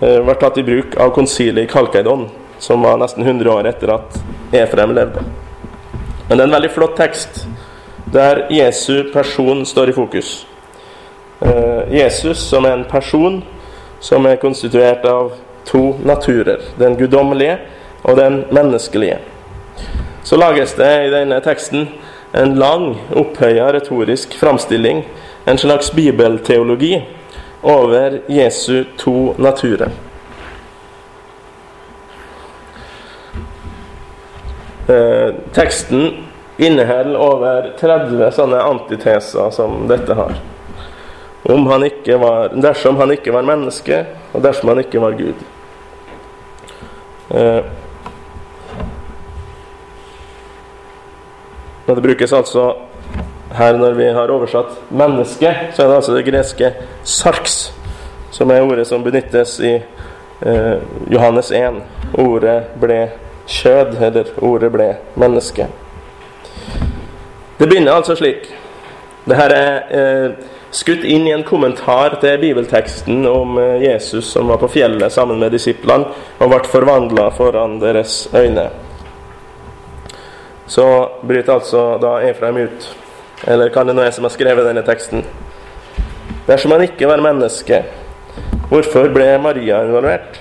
eh, 0.00 0.20
ble 0.24 0.36
tatt 0.40 0.58
i 0.58 0.64
bruk 0.66 0.96
av 1.00 1.12
konsilet 1.16 1.66
i 1.66 1.70
Kalkeidon, 1.70 2.28
som 2.58 2.84
var 2.86 2.98
nesten 3.02 3.26
100 3.26 3.52
år 3.52 3.68
etter 3.68 3.92
at 3.98 4.18
Efrem 4.54 4.94
levde. 4.96 5.24
Men 6.28 6.38
det 6.38 6.42
er 6.42 6.48
en 6.48 6.56
veldig 6.56 6.72
flott 6.72 6.96
tekst 6.96 7.44
der 8.14 8.46
Jesu 8.52 9.10
person 9.12 9.64
står 9.66 9.90
i 9.92 9.96
fokus. 9.96 10.46
Eh, 11.40 11.98
Jesus 11.98 12.38
som 12.48 12.64
er 12.64 12.78
en 12.78 12.86
person 12.88 13.42
som 14.00 14.26
er 14.26 14.40
konstituert 14.40 15.04
av 15.04 15.34
to 15.68 15.98
naturer. 16.04 16.62
Den 16.78 16.96
guddommelige 16.96 17.58
og 18.04 18.16
den 18.16 18.44
menneskelige. 18.52 19.18
Så 20.24 20.36
lages 20.40 20.72
det 20.72 20.92
i 21.06 21.12
denne 21.12 21.40
teksten 21.44 21.88
en 22.34 22.54
lang, 22.58 22.94
opphøya 23.14 23.72
retorisk 23.72 24.34
framstilling, 24.34 25.04
en 25.44 25.58
slags 25.58 25.92
bibelteologi, 25.92 27.04
over 27.62 28.20
Jesu 28.26 28.84
to 28.96 29.34
naturer. 29.38 29.90
Eh, 34.86 35.34
teksten 35.52 36.10
inneholder 36.56 37.16
over 37.16 37.70
30 37.80 38.30
sånne 38.36 38.58
antiteser 38.62 39.54
som 39.54 39.86
dette 39.88 40.18
har. 40.18 40.34
Om 41.42 41.66
han 41.70 41.86
ikke 41.86 42.18
var, 42.20 42.52
dersom 42.58 42.98
han 43.00 43.14
ikke 43.14 43.32
var 43.32 43.46
menneske, 43.48 44.02
og 44.32 44.44
dersom 44.44 44.74
han 44.74 44.82
ikke 44.82 45.00
var 45.00 45.16
Gud. 45.16 45.46
Eh, 47.30 47.62
det 51.86 52.02
brukes 52.02 52.32
altså 52.32 52.72
her 53.54 53.76
når 53.78 53.92
vi 53.92 54.04
har 54.12 54.30
oversatt 54.30 54.78
'menneske', 54.90 55.54
så 55.72 55.82
er 55.82 55.86
det 55.86 55.96
altså 55.96 56.14
det 56.14 56.24
greske 56.24 56.72
'sarks', 57.04 57.72
som 58.30 58.50
er 58.50 58.62
ordet 58.62 58.86
som 58.86 59.04
benyttes 59.04 59.60
i 59.60 59.74
eh, 60.46 60.76
Johannes 61.10 61.50
1. 61.50 61.82
Ordet 62.18 62.62
ble 62.80 63.10
kjød, 63.46 64.02
eller 64.02 64.24
ordet 64.42 64.72
ble 64.72 64.96
menneske. 65.14 65.66
Det 67.58 67.68
begynner 67.68 67.92
altså 67.92 68.14
slik. 68.14 68.50
Dette 69.28 69.42
er 69.42 69.82
eh, 69.90 70.30
skutt 70.70 71.04
inn 71.04 71.28
i 71.28 71.32
en 71.32 71.44
kommentar 71.44 72.18
til 72.20 72.38
bibelteksten 72.38 73.26
om 73.26 73.58
eh, 73.58 73.82
Jesus 73.82 74.32
som 74.32 74.48
var 74.48 74.56
på 74.56 74.68
fjellet 74.68 75.12
sammen 75.12 75.38
med 75.38 75.54
disiplene 75.54 76.10
og 76.38 76.50
ble 76.50 76.64
forvandla 76.68 77.28
foran 77.36 77.78
deres 77.80 78.28
øyne. 78.34 78.70
Så 80.66 80.84
bryter 81.22 81.58
altså 81.58 81.98
da 82.00 82.16
Efraim 82.24 82.56
ut. 82.64 82.86
Eller 83.46 83.68
kan 83.68 83.86
det 83.86 83.96
nå 83.96 84.04
jeg 84.06 84.14
som 84.16 84.24
har 84.24 84.32
skrevet 84.32 84.64
denne 84.64 84.84
teksten? 84.86 85.24
Dersom 86.46 86.72
han 86.72 86.84
ikke 86.84 87.08
var 87.08 87.22
menneske, 87.24 87.82
hvorfor 88.70 89.10
ble 89.12 89.26
Maria 89.40 89.82
involvert? 89.84 90.38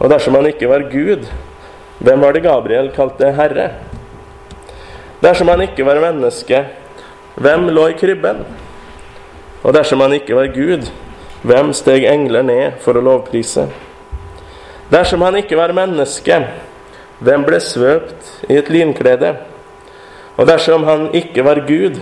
Og 0.00 0.10
dersom 0.10 0.38
han 0.38 0.48
ikke 0.50 0.70
var 0.70 0.88
Gud, 0.90 1.26
hvem 2.00 2.22
var 2.24 2.34
det 2.34 2.44
Gabriel 2.46 2.90
kalte 2.94 3.30
Herre? 3.36 3.68
Dersom 5.20 5.50
han 5.52 5.62
ikke 5.66 5.84
var 5.84 6.00
menneske, 6.00 6.64
hvem 7.36 7.68
lå 7.74 7.90
i 7.90 7.98
krybben? 7.98 8.42
Og 9.62 9.74
dersom 9.76 10.00
han 10.00 10.14
ikke 10.16 10.38
var 10.38 10.50
Gud, 10.54 10.88
hvem 11.44 11.74
steg 11.76 12.06
engler 12.08 12.46
ned 12.46 12.80
for 12.80 12.96
å 12.96 13.04
lovprise? 13.04 13.66
Dersom 14.90 15.22
han 15.22 15.36
ikke 15.42 15.58
var 15.60 15.74
menneske, 15.76 16.40
hvem 17.20 17.44
ble 17.44 17.60
svøpt 17.60 18.46
i 18.48 18.56
et 18.56 18.70
linklede? 18.72 19.34
Og 20.40 20.46
dersom 20.48 20.86
han 20.88 21.10
ikke 21.16 21.44
var 21.44 21.60
Gud, 21.68 21.98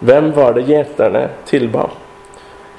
hvem 0.00 0.30
var 0.36 0.54
det 0.56 0.64
gjeterne 0.68 1.26
tilba? 1.48 1.90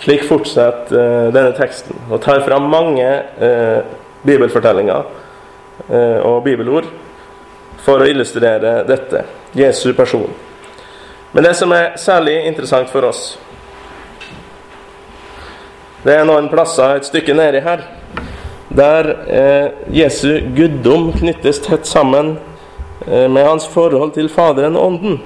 Slik 0.01 0.25
fortsetter 0.25 0.97
uh, 0.97 1.27
denne 1.33 1.53
teksten 1.53 2.07
og 2.09 2.23
tar 2.23 2.41
fram 2.47 2.65
mange 2.71 3.05
uh, 3.05 3.83
bibelfortellinger 4.25 5.03
uh, 5.05 6.19
og 6.25 6.41
bibelord 6.47 6.89
for 7.85 8.01
å 8.01 8.09
illustrere 8.09 8.79
dette. 8.89 9.21
Jesu 9.53 9.91
person. 9.93 10.31
Men 11.31 11.45
det 11.45 11.53
som 11.59 11.71
er 11.75 11.97
særlig 12.01 12.39
interessant 12.47 12.89
for 12.89 13.05
oss, 13.05 13.35
det 16.01 16.15
er 16.17 16.25
noen 16.25 16.49
plasser 16.49 16.97
et 16.97 17.05
stykke 17.05 17.35
nedi 17.37 17.61
her 17.61 17.83
der 18.75 19.09
eh, 19.27 19.71
Jesu 19.91 20.39
guddom 20.55 21.11
knyttes 21.13 21.59
tett 21.61 21.85
sammen 21.85 22.37
eh, 23.07 23.27
med 23.27 23.43
hans 23.45 23.67
forhold 23.67 24.13
til 24.15 24.29
Faderen 24.31 24.77
og 24.79 24.85
Ånden. 24.85 25.19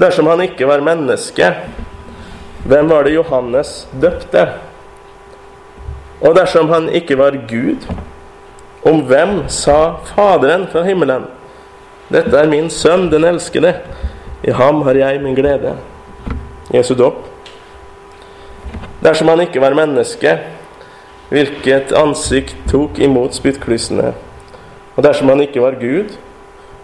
Dersom 0.00 0.28
han 0.28 0.40
ikke 0.44 0.68
var 0.68 0.84
menneske, 0.84 1.50
hvem 2.64 2.88
var 2.90 3.04
det 3.04 3.14
Johannes 3.16 3.86
døpte? 4.00 4.46
Og 6.20 6.34
dersom 6.36 6.72
han 6.72 6.88
ikke 6.88 7.18
var 7.20 7.36
Gud, 7.48 7.84
om 8.86 9.02
hvem 9.08 9.42
sa 9.52 9.96
Faderen 10.14 10.66
fra 10.72 10.84
himmelen? 10.86 11.28
Dette 12.08 12.38
er 12.38 12.48
min 12.48 12.68
sønn, 12.70 13.08
den 13.10 13.24
elskede. 13.26 13.74
I 14.46 14.52
ham 14.54 14.84
har 14.86 14.94
jeg 14.94 15.20
min 15.20 15.34
glede. 15.34 15.74
Jesu 16.72 16.94
dåp. 16.94 17.24
Dersom 19.02 19.28
han 19.28 19.42
ikke 19.44 19.60
var 19.60 19.74
menneske, 19.74 20.38
hvilket 21.30 21.92
ansikt 21.96 22.56
tok 22.70 23.00
imot 23.02 23.34
spyttklyssene? 23.34 24.12
Og 24.96 25.04
dersom 25.04 25.28
han 25.32 25.42
ikke 25.44 25.62
var 25.64 25.78
Gud, 25.80 26.14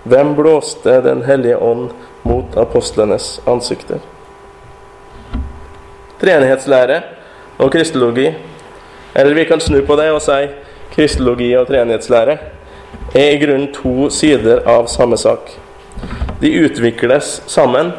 hvem 0.05 0.35
blåste 0.35 1.01
Den 1.05 1.23
hellige 1.23 1.59
ånd 1.59 1.91
mot 2.27 2.57
apostlenes 2.59 3.41
ansikter? 3.47 4.03
Treenighetslære 6.21 7.01
og 7.59 7.73
kristologi, 7.73 8.33
eller 9.15 9.35
vi 9.35 9.45
kan 9.45 9.61
snu 9.61 9.81
på 9.87 9.97
det 9.99 10.11
og 10.13 10.23
si 10.23 10.47
kristologi 10.95 11.53
og 11.57 11.67
treenighetslære, 11.67 12.39
er 13.15 13.31
i 13.31 13.39
grunnen 13.41 13.73
to 13.75 14.11
sider 14.11 14.63
av 14.69 14.87
samme 14.87 15.17
sak. 15.19 15.51
De 16.41 16.51
utvikles 16.65 17.43
sammen 17.47 17.93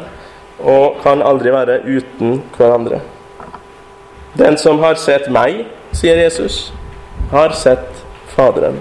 og 0.60 1.00
kan 1.02 1.22
aldri 1.22 1.52
være 1.52 1.80
uten 1.84 2.42
hverandre. 2.56 3.00
Den 4.38 4.56
som 4.58 4.80
har 4.82 4.98
sett 4.98 5.28
meg, 5.32 5.64
sier 5.94 6.16
Jesus, 6.16 6.72
har 7.30 7.50
sett 7.50 8.04
Faderen. 8.34 8.80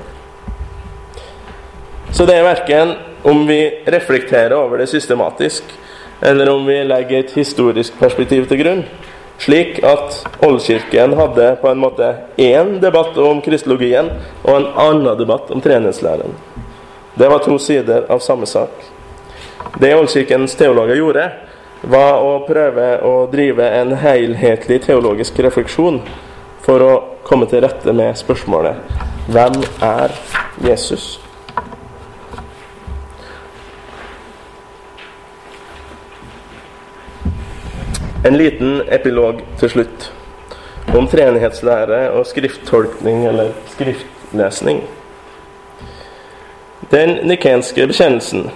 Så 2.14 2.26
det 2.26 2.36
er 2.38 2.46
verken 2.46 2.96
om 3.24 3.46
vi 3.48 3.60
reflekterer 3.86 4.56
over 4.58 4.82
det 4.82 4.88
systematisk, 4.88 5.64
eller 6.22 6.50
om 6.50 6.66
vi 6.66 6.84
legger 6.84 7.20
et 7.20 7.36
historisk 7.38 7.96
perspektiv 8.00 8.48
til 8.50 8.62
grunn, 8.64 8.84
slik 9.42 9.80
at 9.86 10.20
Oldkirken 10.46 11.16
hadde 11.18 11.48
på 11.62 11.70
en 11.70 11.82
måte 11.82 12.10
én 12.38 12.78
debatt 12.82 13.18
om 13.18 13.42
kristologien 13.46 14.10
og 14.44 14.54
en 14.56 14.68
annen 14.88 15.18
debatt 15.20 15.52
om 15.52 15.62
treningslæren. 15.62 16.34
Det 17.16 17.30
var 17.30 17.44
to 17.46 17.58
sider 17.62 18.06
av 18.10 18.22
samme 18.26 18.50
sak. 18.50 18.74
Det 19.82 19.94
Oldkirkens 19.96 20.56
teologer 20.58 20.98
gjorde, 20.98 21.30
var 21.84 22.22
å 22.24 22.38
prøve 22.48 22.88
å 23.04 23.16
drive 23.32 23.66
en 23.82 23.92
helhetlig 24.00 24.80
teologisk 24.86 25.42
refleksjon 25.44 26.00
for 26.64 26.84
å 26.84 26.94
komme 27.28 27.48
til 27.52 27.64
rette 27.66 27.94
med 27.96 28.16
spørsmålet 28.20 28.76
Hvem 29.32 29.62
er 29.84 30.16
Jesus? 30.64 31.20
En 38.26 38.38
liten 38.40 38.82
epilog 38.88 39.44
til 39.60 39.70
slutt. 39.70 40.12
om 40.94 41.08
treenighetslære 41.08 42.12
og 42.12 42.26
skrifttolkning 42.26 43.24
eller 43.28 43.52
skriftlesning. 43.68 44.84
Den 46.92 47.28
nikenske 47.28 47.88
bekjennelsen 47.88 48.52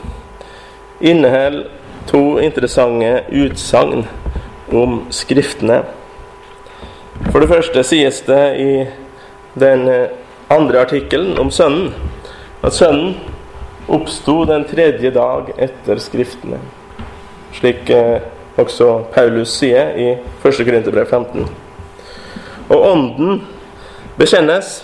inneholder 1.01 1.63
to 2.07 2.37
interessante 2.37 3.23
utsagn 3.31 4.05
om 4.71 5.07
Skriftene. 5.09 5.83
For 7.31 7.39
det 7.41 7.49
første 7.49 7.83
sies 7.83 8.21
det 8.27 8.43
i 8.61 8.71
den 9.59 9.87
andre 10.49 10.83
artikkelen 10.85 11.37
om 11.41 11.51
Sønnen 11.51 11.93
at 12.63 12.73
Sønnen 12.73 13.15
oppsto 13.87 14.41
den 14.45 14.65
tredje 14.67 15.11
dag 15.15 15.51
etter 15.57 15.99
Skriftene. 16.01 16.59
Slik 17.55 17.89
eh, 17.89 18.19
også 18.59 18.89
Paulus 19.13 19.53
sier 19.59 19.93
i 19.95 20.07
1. 20.17 20.63
Korinterbrev 20.65 21.07
15. 21.07 21.47
Og 22.67 22.87
Ånden 22.89 23.41
bekjennes, 24.17 24.81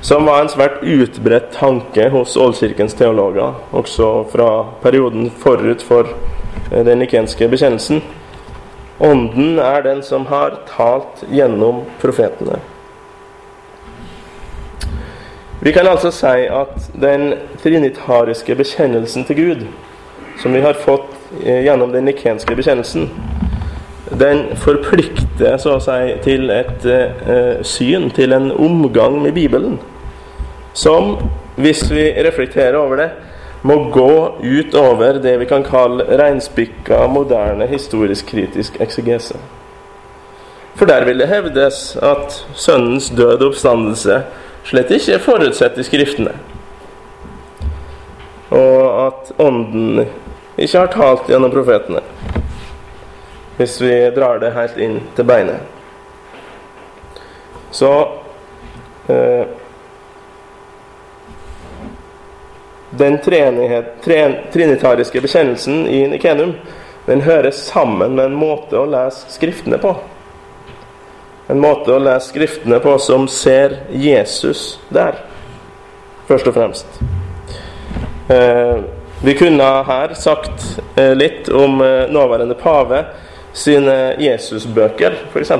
som 0.00 0.28
var 0.28 0.40
en 0.40 0.52
svært 0.52 0.80
utbredt 0.80 1.50
tanke 1.56 2.08
hos 2.14 2.36
Ålkirkens 2.40 2.96
teologer, 2.96 3.58
også 3.76 4.10
fra 4.32 4.50
perioden 4.82 5.28
forut 5.42 5.84
for 5.84 6.08
eh, 6.70 6.84
den 6.86 7.02
nikenske 7.02 7.50
bekjennelsen. 7.52 8.00
Ånden 8.98 9.58
er 9.58 9.82
den 9.84 10.02
som 10.02 10.26
har 10.26 10.54
talt 10.70 11.24
gjennom 11.28 11.82
profetene. 12.00 12.60
Vi 15.60 15.72
kan 15.72 15.88
altså 15.88 16.10
si 16.12 16.46
at 16.52 16.90
den 17.00 17.34
trinitariske 17.62 18.54
bekjennelsen 18.54 19.24
til 19.24 19.36
Gud, 19.36 19.66
som 20.40 20.54
vi 20.54 20.60
har 20.60 20.76
fått 20.80 21.12
eh, 21.42 21.64
gjennom 21.64 21.92
den 21.92 22.04
nikenske 22.08 22.56
bekjennelsen, 22.56 23.10
den 24.20 24.44
forplikter 24.62 25.56
så 25.58 25.76
å 25.76 25.82
si 25.82 26.16
til 26.24 26.52
et 26.54 26.84
eh, 26.86 27.64
syn, 27.66 28.10
til 28.14 28.36
en 28.36 28.52
omgang 28.52 29.18
med 29.22 29.34
Bibelen, 29.36 29.80
som, 30.76 31.16
hvis 31.56 31.84
vi 31.90 32.10
reflekterer 32.24 32.78
over 32.78 33.00
det, 33.00 33.10
må 33.66 33.76
gå 33.90 34.38
utover 34.42 35.18
det 35.22 35.36
vi 35.40 35.46
kan 35.50 35.64
kalle 35.66 36.06
reinspikka, 36.18 37.06
moderne, 37.10 37.66
historisk-kritisk 37.66 38.80
eksegese. 38.80 39.38
For 40.76 40.86
der 40.86 41.06
vil 41.08 41.18
det 41.18 41.30
hevdes 41.30 41.96
at 42.04 42.36
Sønnens 42.54 43.08
død 43.10 43.40
og 43.40 43.48
oppstandelse 43.50 44.20
slett 44.66 44.92
ikke 44.92 45.16
er 45.16 45.24
forutsett 45.24 45.78
i 45.80 45.86
Skriftene. 45.86 46.34
Og 48.54 49.06
at 49.06 49.32
Ånden 49.42 50.04
ikke 50.56 50.78
har 50.78 50.92
talt 50.92 51.30
gjennom 51.30 51.52
profetene. 51.54 52.02
Hvis 53.56 53.78
vi 53.80 53.94
drar 54.16 54.38
det 54.42 54.52
helt 54.52 54.76
inn 54.76 55.00
til 55.16 55.26
beinet. 55.28 55.64
Så 57.72 57.92
eh, 59.08 59.48
Den 62.98 63.18
trinitariske 64.52 65.20
bekjennelsen 65.20 65.86
i 65.86 66.02
Nikenum 66.08 66.54
den 67.06 67.20
hører 67.20 67.50
sammen 67.50 68.16
med 68.16 68.24
en 68.24 68.38
måte 68.38 68.78
å 68.80 68.86
lese 68.90 69.30
Skriftene 69.30 69.78
på. 69.78 69.92
En 71.46 71.60
måte 71.62 71.94
å 71.94 72.02
lese 72.02 72.32
Skriftene 72.32 72.80
på 72.82 72.96
som 72.98 73.28
ser 73.30 73.76
Jesus 73.94 74.80
der, 74.90 75.20
først 76.26 76.50
og 76.50 76.56
fremst. 76.56 77.00
Eh, 78.28 78.80
vi 79.22 79.34
kunne 79.38 79.64
her 79.86 80.14
sagt 80.18 80.80
eh, 80.96 81.14
litt 81.14 81.48
om 81.48 81.80
eh, 81.80 82.08
nåværende 82.10 82.58
pave 82.58 83.04
sine 83.56 84.16
Jesusbøker, 84.20 85.14
f.eks. 85.30 85.52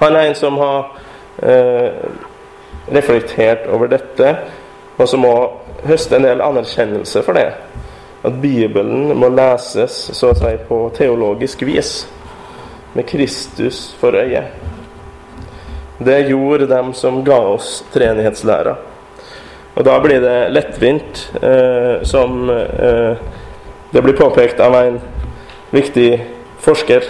Han 0.00 0.16
er 0.16 0.30
en 0.30 0.34
som 0.34 0.56
har 0.58 0.88
eh, 1.44 1.92
reflektert 2.90 3.68
over 3.68 3.92
dette, 3.92 4.32
og 4.96 5.08
som 5.08 5.24
må 5.24 5.34
høste 5.84 6.18
en 6.18 6.26
del 6.26 6.42
anerkjennelse 6.44 7.22
for 7.26 7.36
det. 7.36 7.48
At 8.24 8.36
Bibelen 8.40 9.12
må 9.18 9.28
leses 9.34 9.96
så 10.16 10.32
å 10.32 10.38
si 10.38 10.54
på 10.68 10.78
teologisk 10.96 11.64
vis, 11.68 12.04
med 12.94 13.08
Kristus 13.10 13.88
for 13.98 14.14
øyet. 14.14 14.54
Det 15.98 16.20
gjorde 16.28 16.66
dem 16.70 16.92
som 16.94 17.24
ga 17.26 17.38
oss 17.54 17.80
treenighetslæra. 17.92 18.76
Og 19.74 19.84
da 19.86 19.98
blir 20.02 20.22
det 20.22 20.50
lettvint, 20.54 21.24
eh, 21.42 22.02
som 22.06 22.50
eh, 22.50 23.16
det 23.90 24.02
blir 24.02 24.16
påpekt 24.18 24.60
av 24.60 24.74
en 24.78 25.00
viktig 25.70 26.10
forsker 26.62 27.02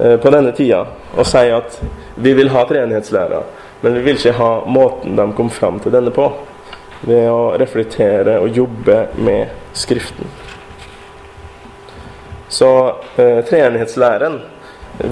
eh, 0.00 0.16
på 0.16 0.32
denne 0.32 0.52
tida, 0.56 0.86
å 1.16 1.24
si 1.28 1.44
at 1.52 1.78
vi 2.16 2.32
vil 2.36 2.52
ha 2.54 2.64
treenighetslæra, 2.68 3.42
men 3.84 3.98
vi 3.98 4.04
vil 4.06 4.16
ikke 4.16 4.36
ha 4.40 4.50
måten 4.64 5.16
de 5.16 5.28
kom 5.36 5.52
fram 5.52 5.80
til 5.84 5.92
denne 5.92 6.12
på, 6.14 6.30
ved 7.04 7.28
å 7.30 7.54
reflektere 7.60 8.38
og 8.40 8.56
jobbe 8.56 8.98
med 9.16 9.52
Skriften. 9.74 10.28
Så 12.48 12.70
eh, 13.18 13.40
treenighetslæren 13.48 14.38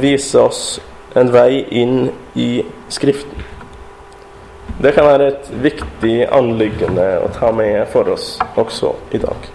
viser 0.00 0.46
oss 0.46 0.80
en 1.18 1.32
vei 1.34 1.64
inn 1.70 2.12
i 2.38 2.50
Skriften. 2.92 3.48
Det 4.82 4.94
kan 4.96 5.06
være 5.06 5.32
et 5.32 5.50
viktig 5.62 6.14
anliggende 6.32 7.08
å 7.22 7.28
ta 7.34 7.52
med 7.54 7.84
for 7.92 8.08
oss 8.14 8.36
også 8.58 8.94
i 9.14 9.20
dag. 9.22 9.50